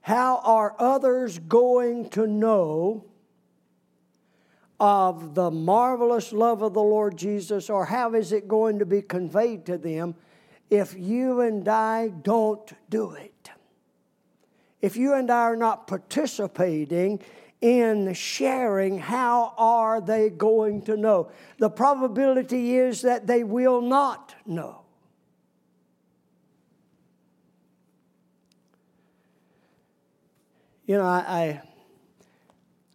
How 0.00 0.40
are 0.42 0.74
others 0.78 1.38
going 1.38 2.08
to 2.10 2.26
know 2.26 3.09
of 4.80 5.34
the 5.34 5.50
marvelous 5.50 6.32
love 6.32 6.62
of 6.62 6.72
the 6.72 6.82
Lord 6.82 7.18
Jesus, 7.18 7.68
or 7.68 7.84
how 7.84 8.14
is 8.14 8.32
it 8.32 8.48
going 8.48 8.78
to 8.78 8.86
be 8.86 9.02
conveyed 9.02 9.66
to 9.66 9.76
them 9.76 10.14
if 10.70 10.94
you 10.96 11.42
and 11.42 11.68
I 11.68 12.08
don't 12.08 12.72
do 12.88 13.12
it? 13.12 13.50
If 14.80 14.96
you 14.96 15.12
and 15.12 15.30
I 15.30 15.42
are 15.42 15.56
not 15.56 15.86
participating 15.86 17.20
in 17.60 18.14
sharing, 18.14 18.98
how 18.98 19.52
are 19.58 20.00
they 20.00 20.30
going 20.30 20.80
to 20.82 20.96
know? 20.96 21.30
The 21.58 21.68
probability 21.68 22.76
is 22.76 23.02
that 23.02 23.26
they 23.26 23.44
will 23.44 23.82
not 23.82 24.34
know. 24.46 24.80
You 30.86 30.96
know, 30.96 31.04
I, 31.04 31.18
I 31.28 31.62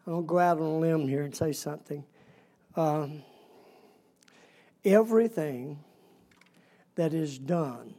I'll 0.07 0.21
go 0.21 0.37
out 0.37 0.57
on 0.57 0.63
a 0.63 0.77
limb 0.77 1.07
here 1.07 1.23
and 1.23 1.35
say 1.35 1.51
something. 1.51 2.03
Um, 2.75 3.23
everything 4.83 5.79
that 6.95 7.13
is 7.13 7.39
done 7.39 7.95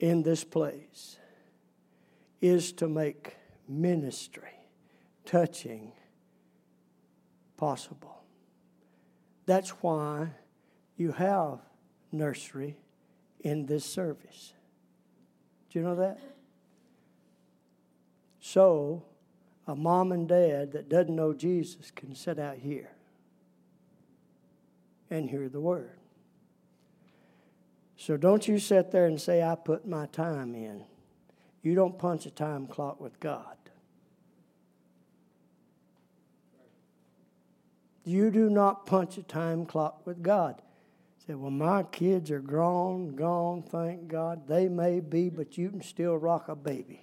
in 0.00 0.22
this 0.22 0.42
place 0.42 1.18
is 2.40 2.72
to 2.72 2.88
make 2.88 3.36
ministry 3.68 4.50
touching 5.24 5.92
possible. 7.56 8.24
That's 9.46 9.70
why 9.70 10.28
you 10.96 11.12
have 11.12 11.60
nursery 12.10 12.76
in 13.40 13.66
this 13.66 13.84
service. 13.84 14.54
Do 15.70 15.78
you 15.78 15.84
know 15.84 15.96
that? 15.96 16.18
So, 18.40 19.04
a 19.66 19.74
mom 19.74 20.12
and 20.12 20.28
dad 20.28 20.72
that 20.72 20.88
doesn't 20.88 21.14
know 21.14 21.32
Jesus 21.32 21.90
can 21.90 22.14
sit 22.14 22.38
out 22.38 22.58
here 22.58 22.90
and 25.10 25.28
hear 25.28 25.48
the 25.48 25.60
word. 25.60 25.98
So 27.96 28.16
don't 28.16 28.48
you 28.48 28.58
sit 28.58 28.90
there 28.92 29.06
and 29.06 29.20
say, 29.20 29.42
I 29.42 29.54
put 29.54 29.86
my 29.86 30.06
time 30.06 30.54
in. 30.54 30.84
You 31.62 31.74
don't 31.74 31.98
punch 31.98 32.24
a 32.24 32.30
time 32.30 32.66
clock 32.66 33.00
with 33.00 33.20
God. 33.20 33.56
You 38.04 38.30
do 38.30 38.48
not 38.48 38.86
punch 38.86 39.18
a 39.18 39.22
time 39.22 39.66
clock 39.66 40.06
with 40.06 40.22
God. 40.22 40.62
Say, 41.26 41.34
well, 41.34 41.50
my 41.50 41.82
kids 41.82 42.30
are 42.30 42.40
grown, 42.40 43.14
gone, 43.14 43.62
thank 43.62 44.08
God. 44.08 44.48
They 44.48 44.68
may 44.68 45.00
be, 45.00 45.28
but 45.28 45.58
you 45.58 45.68
can 45.68 45.82
still 45.82 46.16
rock 46.16 46.48
a 46.48 46.56
baby. 46.56 47.02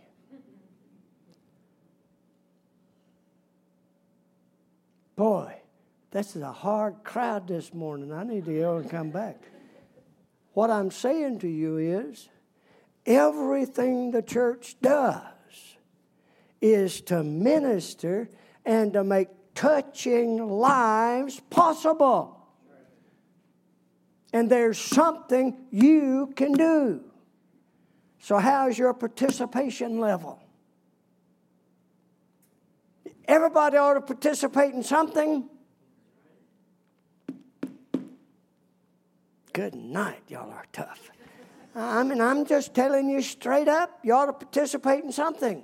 This 6.18 6.36
is 6.36 6.42
a 6.42 6.52
hard 6.52 7.04
crowd 7.04 7.48
this 7.48 7.76
morning. 7.76 8.12
I 8.12 8.24
need 8.24 8.46
to 8.46 8.60
go 8.60 8.78
and 8.78 8.90
come 8.90 9.12
back. 9.12 9.40
What 10.54 10.72
I'm 10.72 10.90
saying 10.90 11.38
to 11.42 11.48
you 11.48 11.78
is 11.78 12.28
everything 13.06 14.10
the 14.10 14.24
church 14.24 14.78
does 14.82 15.22
is 16.60 17.02
to 17.02 17.22
minister 17.22 18.32
and 18.66 18.94
to 18.94 19.04
make 19.04 19.28
touching 19.54 20.38
lives 20.44 21.40
possible. 21.52 22.48
And 24.34 24.50
there's 24.50 24.80
something 24.80 25.56
you 25.70 26.34
can 26.36 26.54
do. 26.54 27.02
So, 28.22 28.40
how's 28.40 28.76
your 28.76 28.96
participation 28.96 30.00
level? 30.00 30.42
Everybody 33.28 33.78
ought 33.78 33.94
to 33.94 34.02
participate 34.02 34.74
in 34.74 34.82
something. 34.82 35.48
Good 39.58 39.74
night, 39.74 40.22
y'all 40.28 40.52
are 40.52 40.68
tough. 40.72 41.10
I 41.74 42.04
mean, 42.04 42.22
I'm 42.22 42.46
just 42.46 42.76
telling 42.76 43.10
you 43.10 43.24
straight 43.24 43.68
up, 43.68 43.90
you 44.04 44.14
ought 44.14 44.28
to 44.28 44.34
participate 44.34 45.04
in 45.04 45.12
something. 45.12 45.64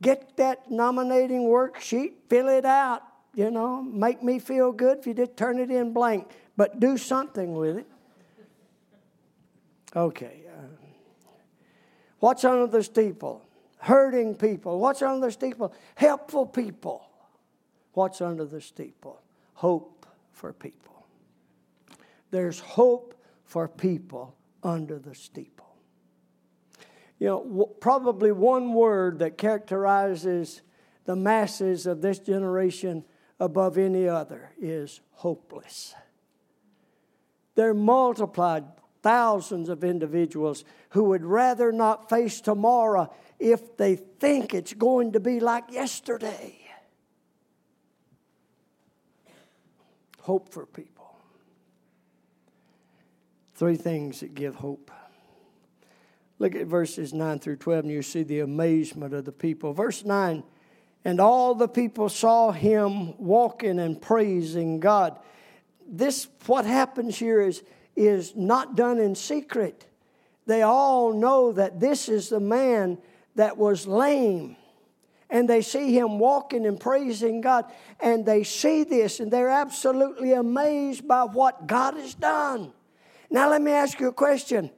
Get 0.00 0.34
that 0.38 0.70
nominating 0.70 1.42
worksheet, 1.42 2.12
fill 2.30 2.48
it 2.48 2.64
out, 2.64 3.02
you 3.34 3.50
know, 3.50 3.82
make 3.82 4.22
me 4.22 4.38
feel 4.38 4.72
good 4.72 5.00
if 5.00 5.06
you 5.06 5.12
just 5.12 5.36
turn 5.36 5.58
it 5.58 5.70
in 5.70 5.92
blank, 5.92 6.26
but 6.56 6.80
do 6.80 6.96
something 6.96 7.52
with 7.52 7.76
it. 7.76 7.86
Okay. 9.94 10.44
Uh, 10.48 10.62
what's 12.18 12.46
under 12.46 12.66
the 12.66 12.82
steeple? 12.82 13.46
Hurting 13.76 14.36
people. 14.36 14.80
What's 14.80 15.02
under 15.02 15.26
the 15.26 15.32
steeple? 15.32 15.74
Helpful 15.96 16.46
people. 16.46 17.10
What's 17.92 18.22
under 18.22 18.46
the 18.46 18.62
steeple? 18.62 19.20
Hope 19.52 20.06
for 20.32 20.54
people. 20.54 20.97
There's 22.30 22.60
hope 22.60 23.14
for 23.44 23.68
people 23.68 24.34
under 24.62 24.98
the 24.98 25.14
steeple. 25.14 25.66
You 27.18 27.26
know, 27.28 27.66
probably 27.80 28.30
one 28.30 28.74
word 28.74 29.18
that 29.20 29.38
characterizes 29.38 30.62
the 31.04 31.16
masses 31.16 31.86
of 31.86 32.00
this 32.00 32.18
generation 32.18 33.04
above 33.40 33.78
any 33.78 34.06
other 34.06 34.52
is 34.60 35.00
hopeless. 35.12 35.94
There 37.54 37.70
are 37.70 37.74
multiplied 37.74 38.64
thousands 39.02 39.68
of 39.68 39.82
individuals 39.82 40.64
who 40.90 41.04
would 41.04 41.24
rather 41.24 41.72
not 41.72 42.08
face 42.08 42.40
tomorrow 42.40 43.12
if 43.38 43.76
they 43.76 43.96
think 43.96 44.54
it's 44.54 44.74
going 44.74 45.12
to 45.12 45.20
be 45.20 45.40
like 45.40 45.72
yesterday. 45.72 46.56
Hope 50.20 50.52
for 50.52 50.66
people. 50.66 50.97
Three 53.58 53.74
things 53.74 54.20
that 54.20 54.36
give 54.36 54.54
hope. 54.54 54.92
Look 56.38 56.54
at 56.54 56.68
verses 56.68 57.12
9 57.12 57.40
through 57.40 57.56
12, 57.56 57.86
and 57.86 57.92
you 57.92 58.02
see 58.02 58.22
the 58.22 58.38
amazement 58.38 59.12
of 59.12 59.24
the 59.24 59.32
people. 59.32 59.72
Verse 59.72 60.04
9 60.04 60.44
And 61.04 61.20
all 61.20 61.56
the 61.56 61.66
people 61.66 62.08
saw 62.08 62.52
him 62.52 63.18
walking 63.18 63.80
and 63.80 64.00
praising 64.00 64.78
God. 64.78 65.18
This, 65.84 66.28
what 66.46 66.66
happens 66.66 67.18
here, 67.18 67.40
is, 67.40 67.64
is 67.96 68.36
not 68.36 68.76
done 68.76 69.00
in 69.00 69.16
secret. 69.16 69.86
They 70.46 70.62
all 70.62 71.12
know 71.12 71.50
that 71.50 71.80
this 71.80 72.08
is 72.08 72.28
the 72.28 72.38
man 72.38 72.96
that 73.34 73.56
was 73.58 73.88
lame. 73.88 74.54
And 75.30 75.48
they 75.48 75.62
see 75.62 75.92
him 75.92 76.20
walking 76.20 76.64
and 76.64 76.78
praising 76.78 77.40
God. 77.40 77.64
And 77.98 78.24
they 78.24 78.44
see 78.44 78.84
this 78.84 79.18
and 79.18 79.32
they're 79.32 79.48
absolutely 79.48 80.32
amazed 80.32 81.08
by 81.08 81.24
what 81.24 81.66
God 81.66 81.94
has 81.94 82.14
done. 82.14 82.72
Now, 83.30 83.50
let 83.50 83.60
me 83.60 83.72
ask 83.72 84.00
you 84.00 84.08
a 84.08 84.12
question 84.12 84.70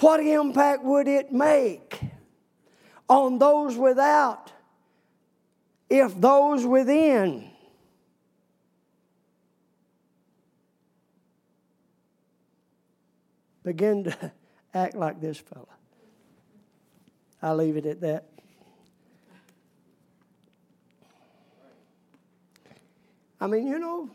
What 0.00 0.20
impact 0.20 0.82
would 0.82 1.08
it 1.08 1.32
make 1.32 2.00
on 3.08 3.38
those 3.38 3.76
without 3.76 4.52
if 5.88 6.18
those 6.20 6.66
within 6.66 7.50
begin 13.62 14.04
to 14.04 14.32
act 14.74 14.94
like 14.96 15.20
this 15.20 15.38
fella? 15.38 15.66
I'll 17.40 17.56
leave 17.56 17.76
it 17.76 17.86
at 17.86 18.00
that. 18.00 18.24
I 23.38 23.46
mean, 23.46 23.66
you 23.66 23.78
know, 23.78 24.08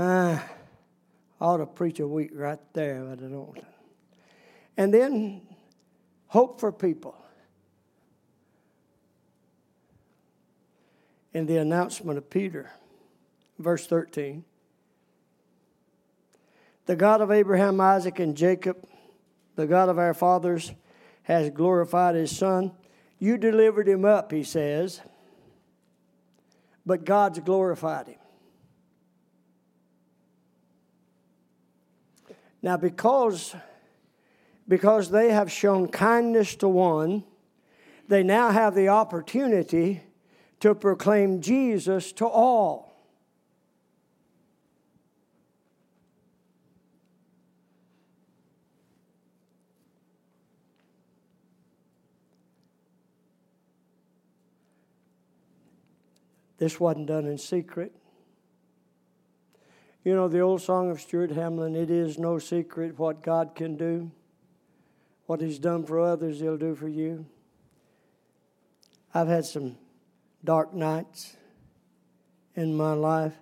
uh, 0.00 0.38
I 1.40 1.44
ought 1.44 1.58
to 1.58 1.66
preach 1.66 2.00
a 2.00 2.06
week 2.06 2.30
right 2.34 2.58
there, 2.72 3.04
but 3.04 3.24
I 3.24 3.28
don't. 3.28 3.64
And 4.76 4.92
then 4.92 5.42
hope 6.26 6.60
for 6.60 6.72
people. 6.72 7.16
In 11.32 11.46
the 11.46 11.58
announcement 11.58 12.18
of 12.18 12.28
Peter, 12.28 12.70
verse 13.58 13.86
13. 13.86 14.44
The 16.86 16.96
God 16.96 17.20
of 17.20 17.30
Abraham, 17.30 17.80
Isaac, 17.80 18.18
and 18.18 18.36
Jacob 18.36 18.84
the 19.60 19.66
God 19.66 19.88
of 19.88 19.98
our 19.98 20.14
fathers, 20.14 20.72
has 21.24 21.50
glorified 21.50 22.14
his 22.14 22.36
Son. 22.36 22.72
You 23.18 23.36
delivered 23.36 23.86
him 23.86 24.04
up, 24.04 24.32
he 24.32 24.42
says, 24.42 25.02
but 26.86 27.04
God's 27.04 27.40
glorified 27.40 28.08
him. 28.08 28.19
Now, 32.62 32.76
because, 32.76 33.54
because 34.68 35.10
they 35.10 35.30
have 35.30 35.50
shown 35.50 35.88
kindness 35.88 36.54
to 36.56 36.68
one, 36.68 37.24
they 38.08 38.22
now 38.22 38.50
have 38.50 38.74
the 38.74 38.88
opportunity 38.88 40.02
to 40.60 40.74
proclaim 40.74 41.40
Jesus 41.40 42.12
to 42.12 42.26
all. 42.26 42.90
This 56.58 56.78
wasn't 56.78 57.06
done 57.06 57.24
in 57.24 57.38
secret. 57.38 57.99
You 60.02 60.14
know 60.14 60.28
the 60.28 60.40
old 60.40 60.62
song 60.62 60.90
of 60.90 60.98
Stuart 60.98 61.30
Hamblen 61.30 61.76
It 61.76 61.90
is 61.90 62.18
no 62.18 62.38
secret 62.38 62.98
what 62.98 63.22
God 63.22 63.54
can 63.54 63.76
do. 63.76 64.10
What 65.26 65.42
He's 65.42 65.58
done 65.58 65.84
for 65.84 66.00
others, 66.00 66.40
He'll 66.40 66.56
do 66.56 66.74
for 66.74 66.88
you. 66.88 67.26
I've 69.12 69.28
had 69.28 69.44
some 69.44 69.76
dark 70.42 70.72
nights 70.72 71.36
in 72.54 72.74
my 72.74 72.94
life. 72.94 73.34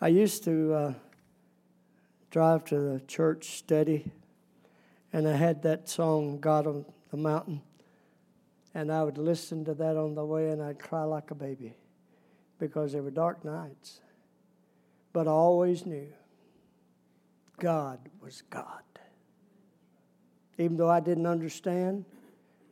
I 0.00 0.08
used 0.08 0.42
to 0.42 0.74
uh, 0.74 0.94
drive 2.32 2.64
to 2.66 2.80
the 2.80 3.00
church 3.06 3.58
study, 3.58 4.10
and 5.12 5.28
I 5.28 5.36
had 5.36 5.62
that 5.62 5.88
song, 5.88 6.40
God 6.40 6.66
on 6.66 6.84
the 7.12 7.16
Mountain, 7.16 7.62
and 8.74 8.90
I 8.90 9.04
would 9.04 9.18
listen 9.18 9.64
to 9.66 9.74
that 9.74 9.96
on 9.96 10.16
the 10.16 10.24
way, 10.24 10.50
and 10.50 10.60
I'd 10.60 10.80
cry 10.80 11.04
like 11.04 11.30
a 11.30 11.36
baby 11.36 11.74
because 12.58 12.92
there 12.92 13.04
were 13.04 13.12
dark 13.12 13.44
nights. 13.44 14.00
But 15.12 15.28
I 15.28 15.30
always 15.30 15.84
knew 15.84 16.08
God 17.58 17.98
was 18.20 18.42
God. 18.50 18.82
Even 20.58 20.76
though 20.76 20.90
I 20.90 21.00
didn't 21.00 21.26
understand, 21.26 22.04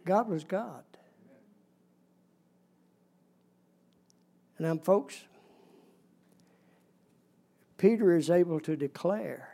God 0.05 0.29
was 0.29 0.45
God. 0.45 0.85
And 4.59 4.67
I'm, 4.67 4.79
folks, 4.79 5.25
Peter 7.79 8.15
is 8.15 8.29
able 8.29 8.61
to 8.61 8.77
declare 8.77 9.49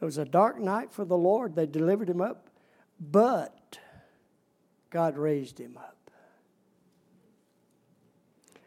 it 0.00 0.04
was 0.04 0.18
a 0.18 0.24
dark 0.24 0.58
night 0.58 0.92
for 0.92 1.04
the 1.04 1.16
Lord. 1.16 1.54
They 1.54 1.66
delivered 1.66 2.10
him 2.10 2.20
up, 2.20 2.50
but 3.00 3.78
God 4.90 5.16
raised 5.16 5.58
him 5.58 5.76
up. 5.76 6.10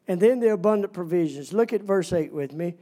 And 0.08 0.20
then 0.20 0.40
the 0.40 0.54
abundant 0.54 0.94
provisions. 0.94 1.54
Look 1.54 1.74
at 1.74 1.82
verse 1.84 2.14
8 2.14 2.32
with 2.32 2.54
me. 2.54 2.76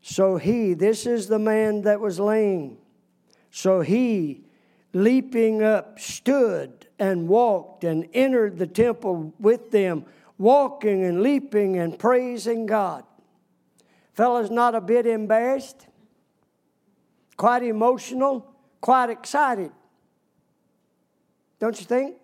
So 0.00 0.36
he, 0.36 0.74
this 0.74 1.06
is 1.06 1.26
the 1.28 1.38
man 1.38 1.82
that 1.82 2.00
was 2.00 2.18
lame. 2.18 2.78
So 3.50 3.80
he, 3.80 4.44
leaping 4.92 5.62
up, 5.62 5.98
stood 5.98 6.86
and 6.98 7.28
walked 7.28 7.84
and 7.84 8.08
entered 8.14 8.58
the 8.58 8.66
temple 8.66 9.34
with 9.38 9.70
them, 9.70 10.04
walking 10.36 11.04
and 11.04 11.22
leaping 11.22 11.78
and 11.78 11.98
praising 11.98 12.66
God. 12.66 13.04
Fellas, 14.14 14.50
not 14.50 14.74
a 14.74 14.80
bit 14.80 15.06
embarrassed, 15.06 15.86
quite 17.36 17.62
emotional, 17.62 18.52
quite 18.80 19.10
excited. 19.10 19.70
Don't 21.60 21.78
you 21.78 21.86
think? 21.86 22.16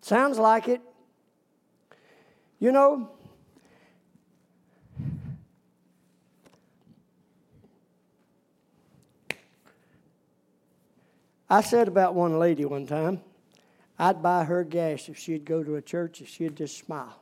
Sounds 0.00 0.38
like 0.38 0.68
it. 0.68 0.80
You 2.58 2.72
know, 2.72 3.10
I 11.52 11.60
said 11.60 11.86
about 11.86 12.14
one 12.14 12.38
lady 12.38 12.64
one 12.64 12.86
time, 12.86 13.20
I'd 13.98 14.22
buy 14.22 14.44
her 14.44 14.64
gas 14.64 15.10
if 15.10 15.18
she'd 15.18 15.44
go 15.44 15.62
to 15.62 15.74
a 15.74 15.82
church 15.82 16.22
if 16.22 16.28
she'd 16.30 16.56
just 16.56 16.78
smile. 16.78 17.20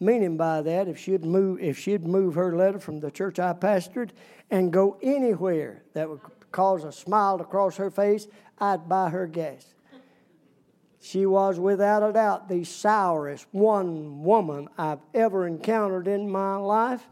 Meaning 0.00 0.36
by 0.36 0.60
that, 0.62 0.88
if 0.88 0.98
she'd 0.98 1.24
move, 1.24 1.60
if 1.60 1.78
she'd 1.78 2.04
move 2.04 2.34
her 2.34 2.56
letter 2.56 2.80
from 2.80 2.98
the 2.98 3.12
church 3.12 3.38
I 3.38 3.52
pastored 3.52 4.10
and 4.50 4.72
go 4.72 4.98
anywhere 5.00 5.84
that 5.92 6.10
would 6.10 6.18
cause 6.50 6.82
a 6.82 6.90
smile 6.90 7.38
to 7.38 7.44
cross 7.44 7.76
her 7.76 7.88
face, 7.88 8.26
I'd 8.58 8.88
buy 8.88 9.10
her 9.10 9.28
gas. 9.28 9.72
She 11.00 11.26
was 11.26 11.60
without 11.60 12.02
a 12.02 12.12
doubt 12.12 12.48
the 12.48 12.64
sourest 12.64 13.46
one 13.52 14.24
woman 14.24 14.66
I've 14.76 15.02
ever 15.14 15.46
encountered 15.46 16.08
in 16.08 16.28
my 16.28 16.56
life. 16.56 17.06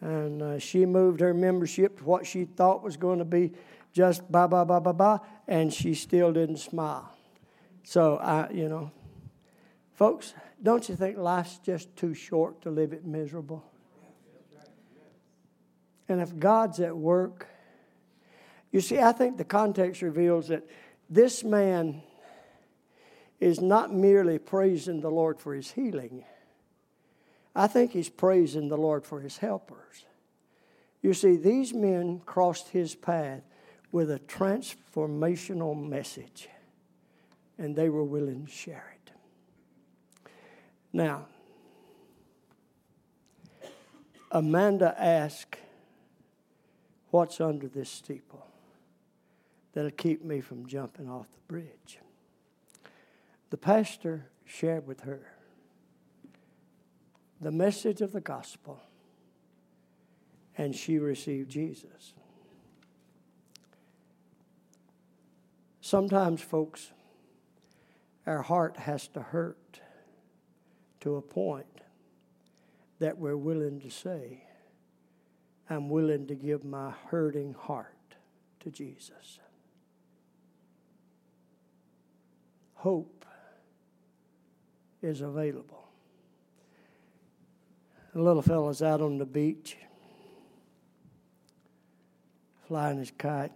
And 0.00 0.42
uh, 0.42 0.58
she 0.58 0.84
moved 0.84 1.20
her 1.20 1.32
membership 1.32 1.98
to 1.98 2.04
what 2.04 2.26
she 2.26 2.44
thought 2.44 2.82
was 2.82 2.96
going 2.96 3.18
to 3.18 3.24
be 3.24 3.52
just 3.92 4.30
ba 4.30 4.46
ba 4.46 4.64
ba 4.64 4.78
ba 4.80 4.92
ba, 4.92 5.22
and 5.48 5.72
she 5.72 5.94
still 5.94 6.32
didn't 6.32 6.58
smile. 6.58 7.10
So 7.82 8.16
I, 8.16 8.50
you 8.50 8.68
know, 8.68 8.90
folks, 9.94 10.34
don't 10.62 10.86
you 10.88 10.96
think 10.96 11.16
life's 11.16 11.58
just 11.58 11.96
too 11.96 12.12
short 12.12 12.60
to 12.62 12.70
live 12.70 12.92
it 12.92 13.06
miserable? 13.06 13.64
And 16.08 16.20
if 16.20 16.38
God's 16.38 16.78
at 16.80 16.96
work, 16.96 17.46
you 18.70 18.80
see, 18.80 18.98
I 18.98 19.12
think 19.12 19.38
the 19.38 19.44
context 19.44 20.02
reveals 20.02 20.48
that 20.48 20.68
this 21.08 21.42
man 21.42 22.02
is 23.40 23.60
not 23.60 23.92
merely 23.92 24.38
praising 24.38 25.00
the 25.00 25.10
Lord 25.10 25.40
for 25.40 25.54
his 25.54 25.70
healing. 25.70 26.24
I 27.58 27.66
think 27.66 27.92
he's 27.92 28.10
praising 28.10 28.68
the 28.68 28.76
Lord 28.76 29.06
for 29.06 29.20
his 29.20 29.38
helpers. 29.38 30.04
You 31.00 31.14
see, 31.14 31.36
these 31.36 31.72
men 31.72 32.20
crossed 32.26 32.68
his 32.68 32.94
path 32.94 33.40
with 33.90 34.10
a 34.10 34.18
transformational 34.18 35.74
message, 35.74 36.50
and 37.56 37.74
they 37.74 37.88
were 37.88 38.04
willing 38.04 38.44
to 38.44 38.52
share 38.52 38.94
it. 38.94 40.30
Now, 40.92 41.28
Amanda 44.30 44.94
asked, 44.98 45.56
What's 47.10 47.40
under 47.40 47.68
this 47.68 47.88
steeple 47.88 48.46
that'll 49.72 49.90
keep 49.92 50.22
me 50.22 50.42
from 50.42 50.66
jumping 50.66 51.08
off 51.08 51.26
the 51.32 51.52
bridge? 51.52 52.00
The 53.48 53.56
pastor 53.56 54.26
shared 54.44 54.86
with 54.86 55.00
her 55.02 55.35
the 57.40 57.50
message 57.50 58.00
of 58.00 58.12
the 58.12 58.20
gospel, 58.20 58.80
and 60.56 60.74
she 60.74 60.98
received 60.98 61.50
Jesus. 61.50 62.14
Sometimes, 65.80 66.40
folks, 66.40 66.90
our 68.26 68.42
heart 68.42 68.76
has 68.78 69.06
to 69.08 69.20
hurt 69.20 69.80
to 71.00 71.16
a 71.16 71.22
point 71.22 71.66
that 72.98 73.18
we're 73.18 73.36
willing 73.36 73.80
to 73.80 73.90
say, 73.90 74.42
I'm 75.68 75.88
willing 75.88 76.26
to 76.28 76.34
give 76.34 76.64
my 76.64 76.92
hurting 77.10 77.54
heart 77.54 78.14
to 78.60 78.70
Jesus. 78.70 79.40
Hope 82.74 83.24
is 85.02 85.20
available. 85.20 85.85
The 88.16 88.22
little 88.22 88.40
fellow's 88.40 88.80
out 88.80 89.02
on 89.02 89.18
the 89.18 89.26
beach, 89.26 89.76
flying 92.66 92.96
his 92.96 93.10
kite. 93.10 93.52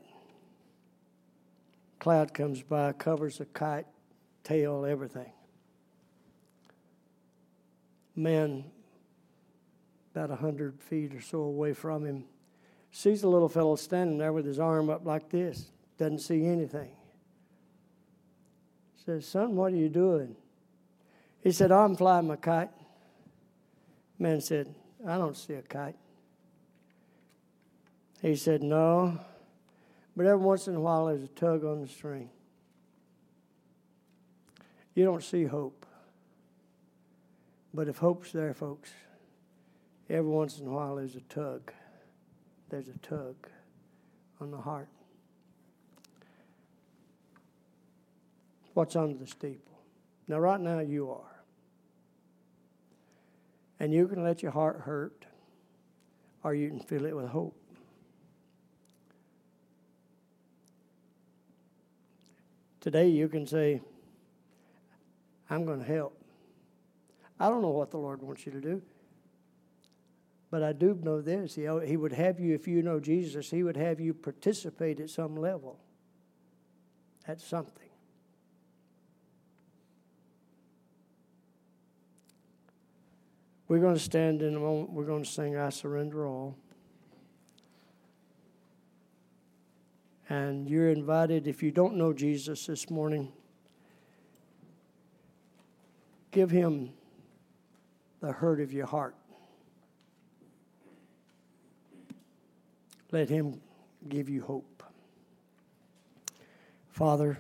Cloud 1.98 2.34
comes 2.34 2.60
by, 2.60 2.92
covers 2.92 3.38
the 3.38 3.46
kite, 3.46 3.86
tail, 4.44 4.84
everything. 4.84 5.32
Man 8.14 8.64
about 10.14 10.30
a 10.30 10.36
hundred 10.36 10.78
feet 10.82 11.14
or 11.14 11.22
so 11.22 11.38
away 11.38 11.72
from 11.72 12.04
him, 12.04 12.26
sees 12.92 13.22
the 13.22 13.28
little 13.28 13.48
fellow 13.48 13.76
standing 13.76 14.18
there 14.18 14.34
with 14.34 14.44
his 14.44 14.58
arm 14.58 14.90
up 14.90 15.06
like 15.06 15.30
this, 15.30 15.70
doesn't 15.96 16.18
see 16.18 16.44
anything. 16.44 16.90
Says, 19.06 19.24
Son, 19.24 19.56
what 19.56 19.72
are 19.72 19.76
you 19.76 19.88
doing? 19.88 20.36
He 21.42 21.50
said, 21.50 21.72
I'm 21.72 21.96
flying 21.96 22.26
my 22.26 22.36
kite. 22.36 22.68
Man 24.20 24.42
said, 24.42 24.74
I 25.08 25.16
don't 25.16 25.34
see 25.34 25.54
a 25.54 25.62
kite. 25.62 25.96
He 28.20 28.36
said, 28.36 28.62
No, 28.62 29.18
but 30.14 30.26
every 30.26 30.44
once 30.44 30.68
in 30.68 30.74
a 30.74 30.80
while 30.80 31.06
there's 31.06 31.22
a 31.22 31.28
tug 31.28 31.64
on 31.64 31.80
the 31.80 31.88
string. 31.88 32.28
You 34.94 35.06
don't 35.06 35.24
see 35.24 35.44
hope. 35.44 35.86
But 37.72 37.88
if 37.88 37.96
hope's 37.96 38.30
there, 38.32 38.52
folks, 38.52 38.90
every 40.10 40.30
once 40.30 40.58
in 40.58 40.66
a 40.66 40.70
while 40.70 40.96
there's 40.96 41.16
a 41.16 41.20
tug. 41.20 41.72
There's 42.68 42.88
a 42.88 42.98
tug 42.98 43.48
on 44.38 44.50
the 44.50 44.58
heart. 44.58 44.88
What's 48.74 48.96
under 48.96 49.16
the 49.16 49.26
steeple? 49.26 49.80
Now, 50.28 50.40
right 50.40 50.60
now, 50.60 50.80
you 50.80 51.10
are. 51.10 51.29
And 53.80 53.92
you 53.92 54.06
can 54.06 54.22
let 54.22 54.42
your 54.42 54.52
heart 54.52 54.82
hurt, 54.84 55.24
or 56.44 56.54
you 56.54 56.68
can 56.68 56.80
fill 56.80 57.06
it 57.06 57.16
with 57.16 57.28
hope. 57.28 57.56
Today, 62.80 63.08
you 63.08 63.28
can 63.28 63.46
say, 63.46 63.80
I'm 65.48 65.64
going 65.64 65.80
to 65.80 65.84
help. 65.84 66.16
I 67.38 67.48
don't 67.48 67.62
know 67.62 67.70
what 67.70 67.90
the 67.90 67.98
Lord 67.98 68.22
wants 68.22 68.46
you 68.46 68.52
to 68.52 68.60
do. 68.60 68.82
But 70.50 70.62
I 70.62 70.72
do 70.72 70.98
know 71.02 71.20
this. 71.20 71.54
He, 71.54 71.68
he 71.86 71.96
would 71.96 72.12
have 72.12 72.40
you, 72.40 72.54
if 72.54 72.66
you 72.66 72.82
know 72.82 73.00
Jesus, 73.00 73.50
He 73.50 73.62
would 73.62 73.76
have 73.76 74.00
you 74.00 74.12
participate 74.12 75.00
at 75.00 75.10
some 75.10 75.36
level, 75.36 75.78
at 77.26 77.40
something. 77.40 77.89
We're 83.70 83.78
going 83.78 83.94
to 83.94 84.00
stand 84.00 84.42
in 84.42 84.56
a 84.56 84.58
moment. 84.58 84.90
We're 84.90 85.04
going 85.04 85.22
to 85.22 85.30
sing 85.30 85.56
I 85.56 85.68
Surrender 85.68 86.26
All. 86.26 86.56
And 90.28 90.68
you're 90.68 90.90
invited, 90.90 91.46
if 91.46 91.62
you 91.62 91.70
don't 91.70 91.94
know 91.94 92.12
Jesus 92.12 92.66
this 92.66 92.90
morning, 92.90 93.30
give 96.32 96.50
Him 96.50 96.90
the 98.18 98.32
hurt 98.32 98.60
of 98.60 98.72
your 98.72 98.86
heart. 98.86 99.14
Let 103.12 103.28
Him 103.28 103.60
give 104.08 104.28
you 104.28 104.42
hope. 104.42 104.82
Father, 106.88 107.38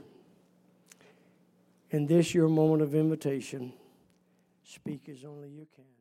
in 1.90 2.06
this 2.06 2.32
your 2.36 2.48
moment 2.48 2.82
of 2.82 2.94
invitation, 2.94 3.72
speak 4.62 5.08
as 5.08 5.24
only 5.24 5.48
you 5.48 5.66
can. 5.74 5.99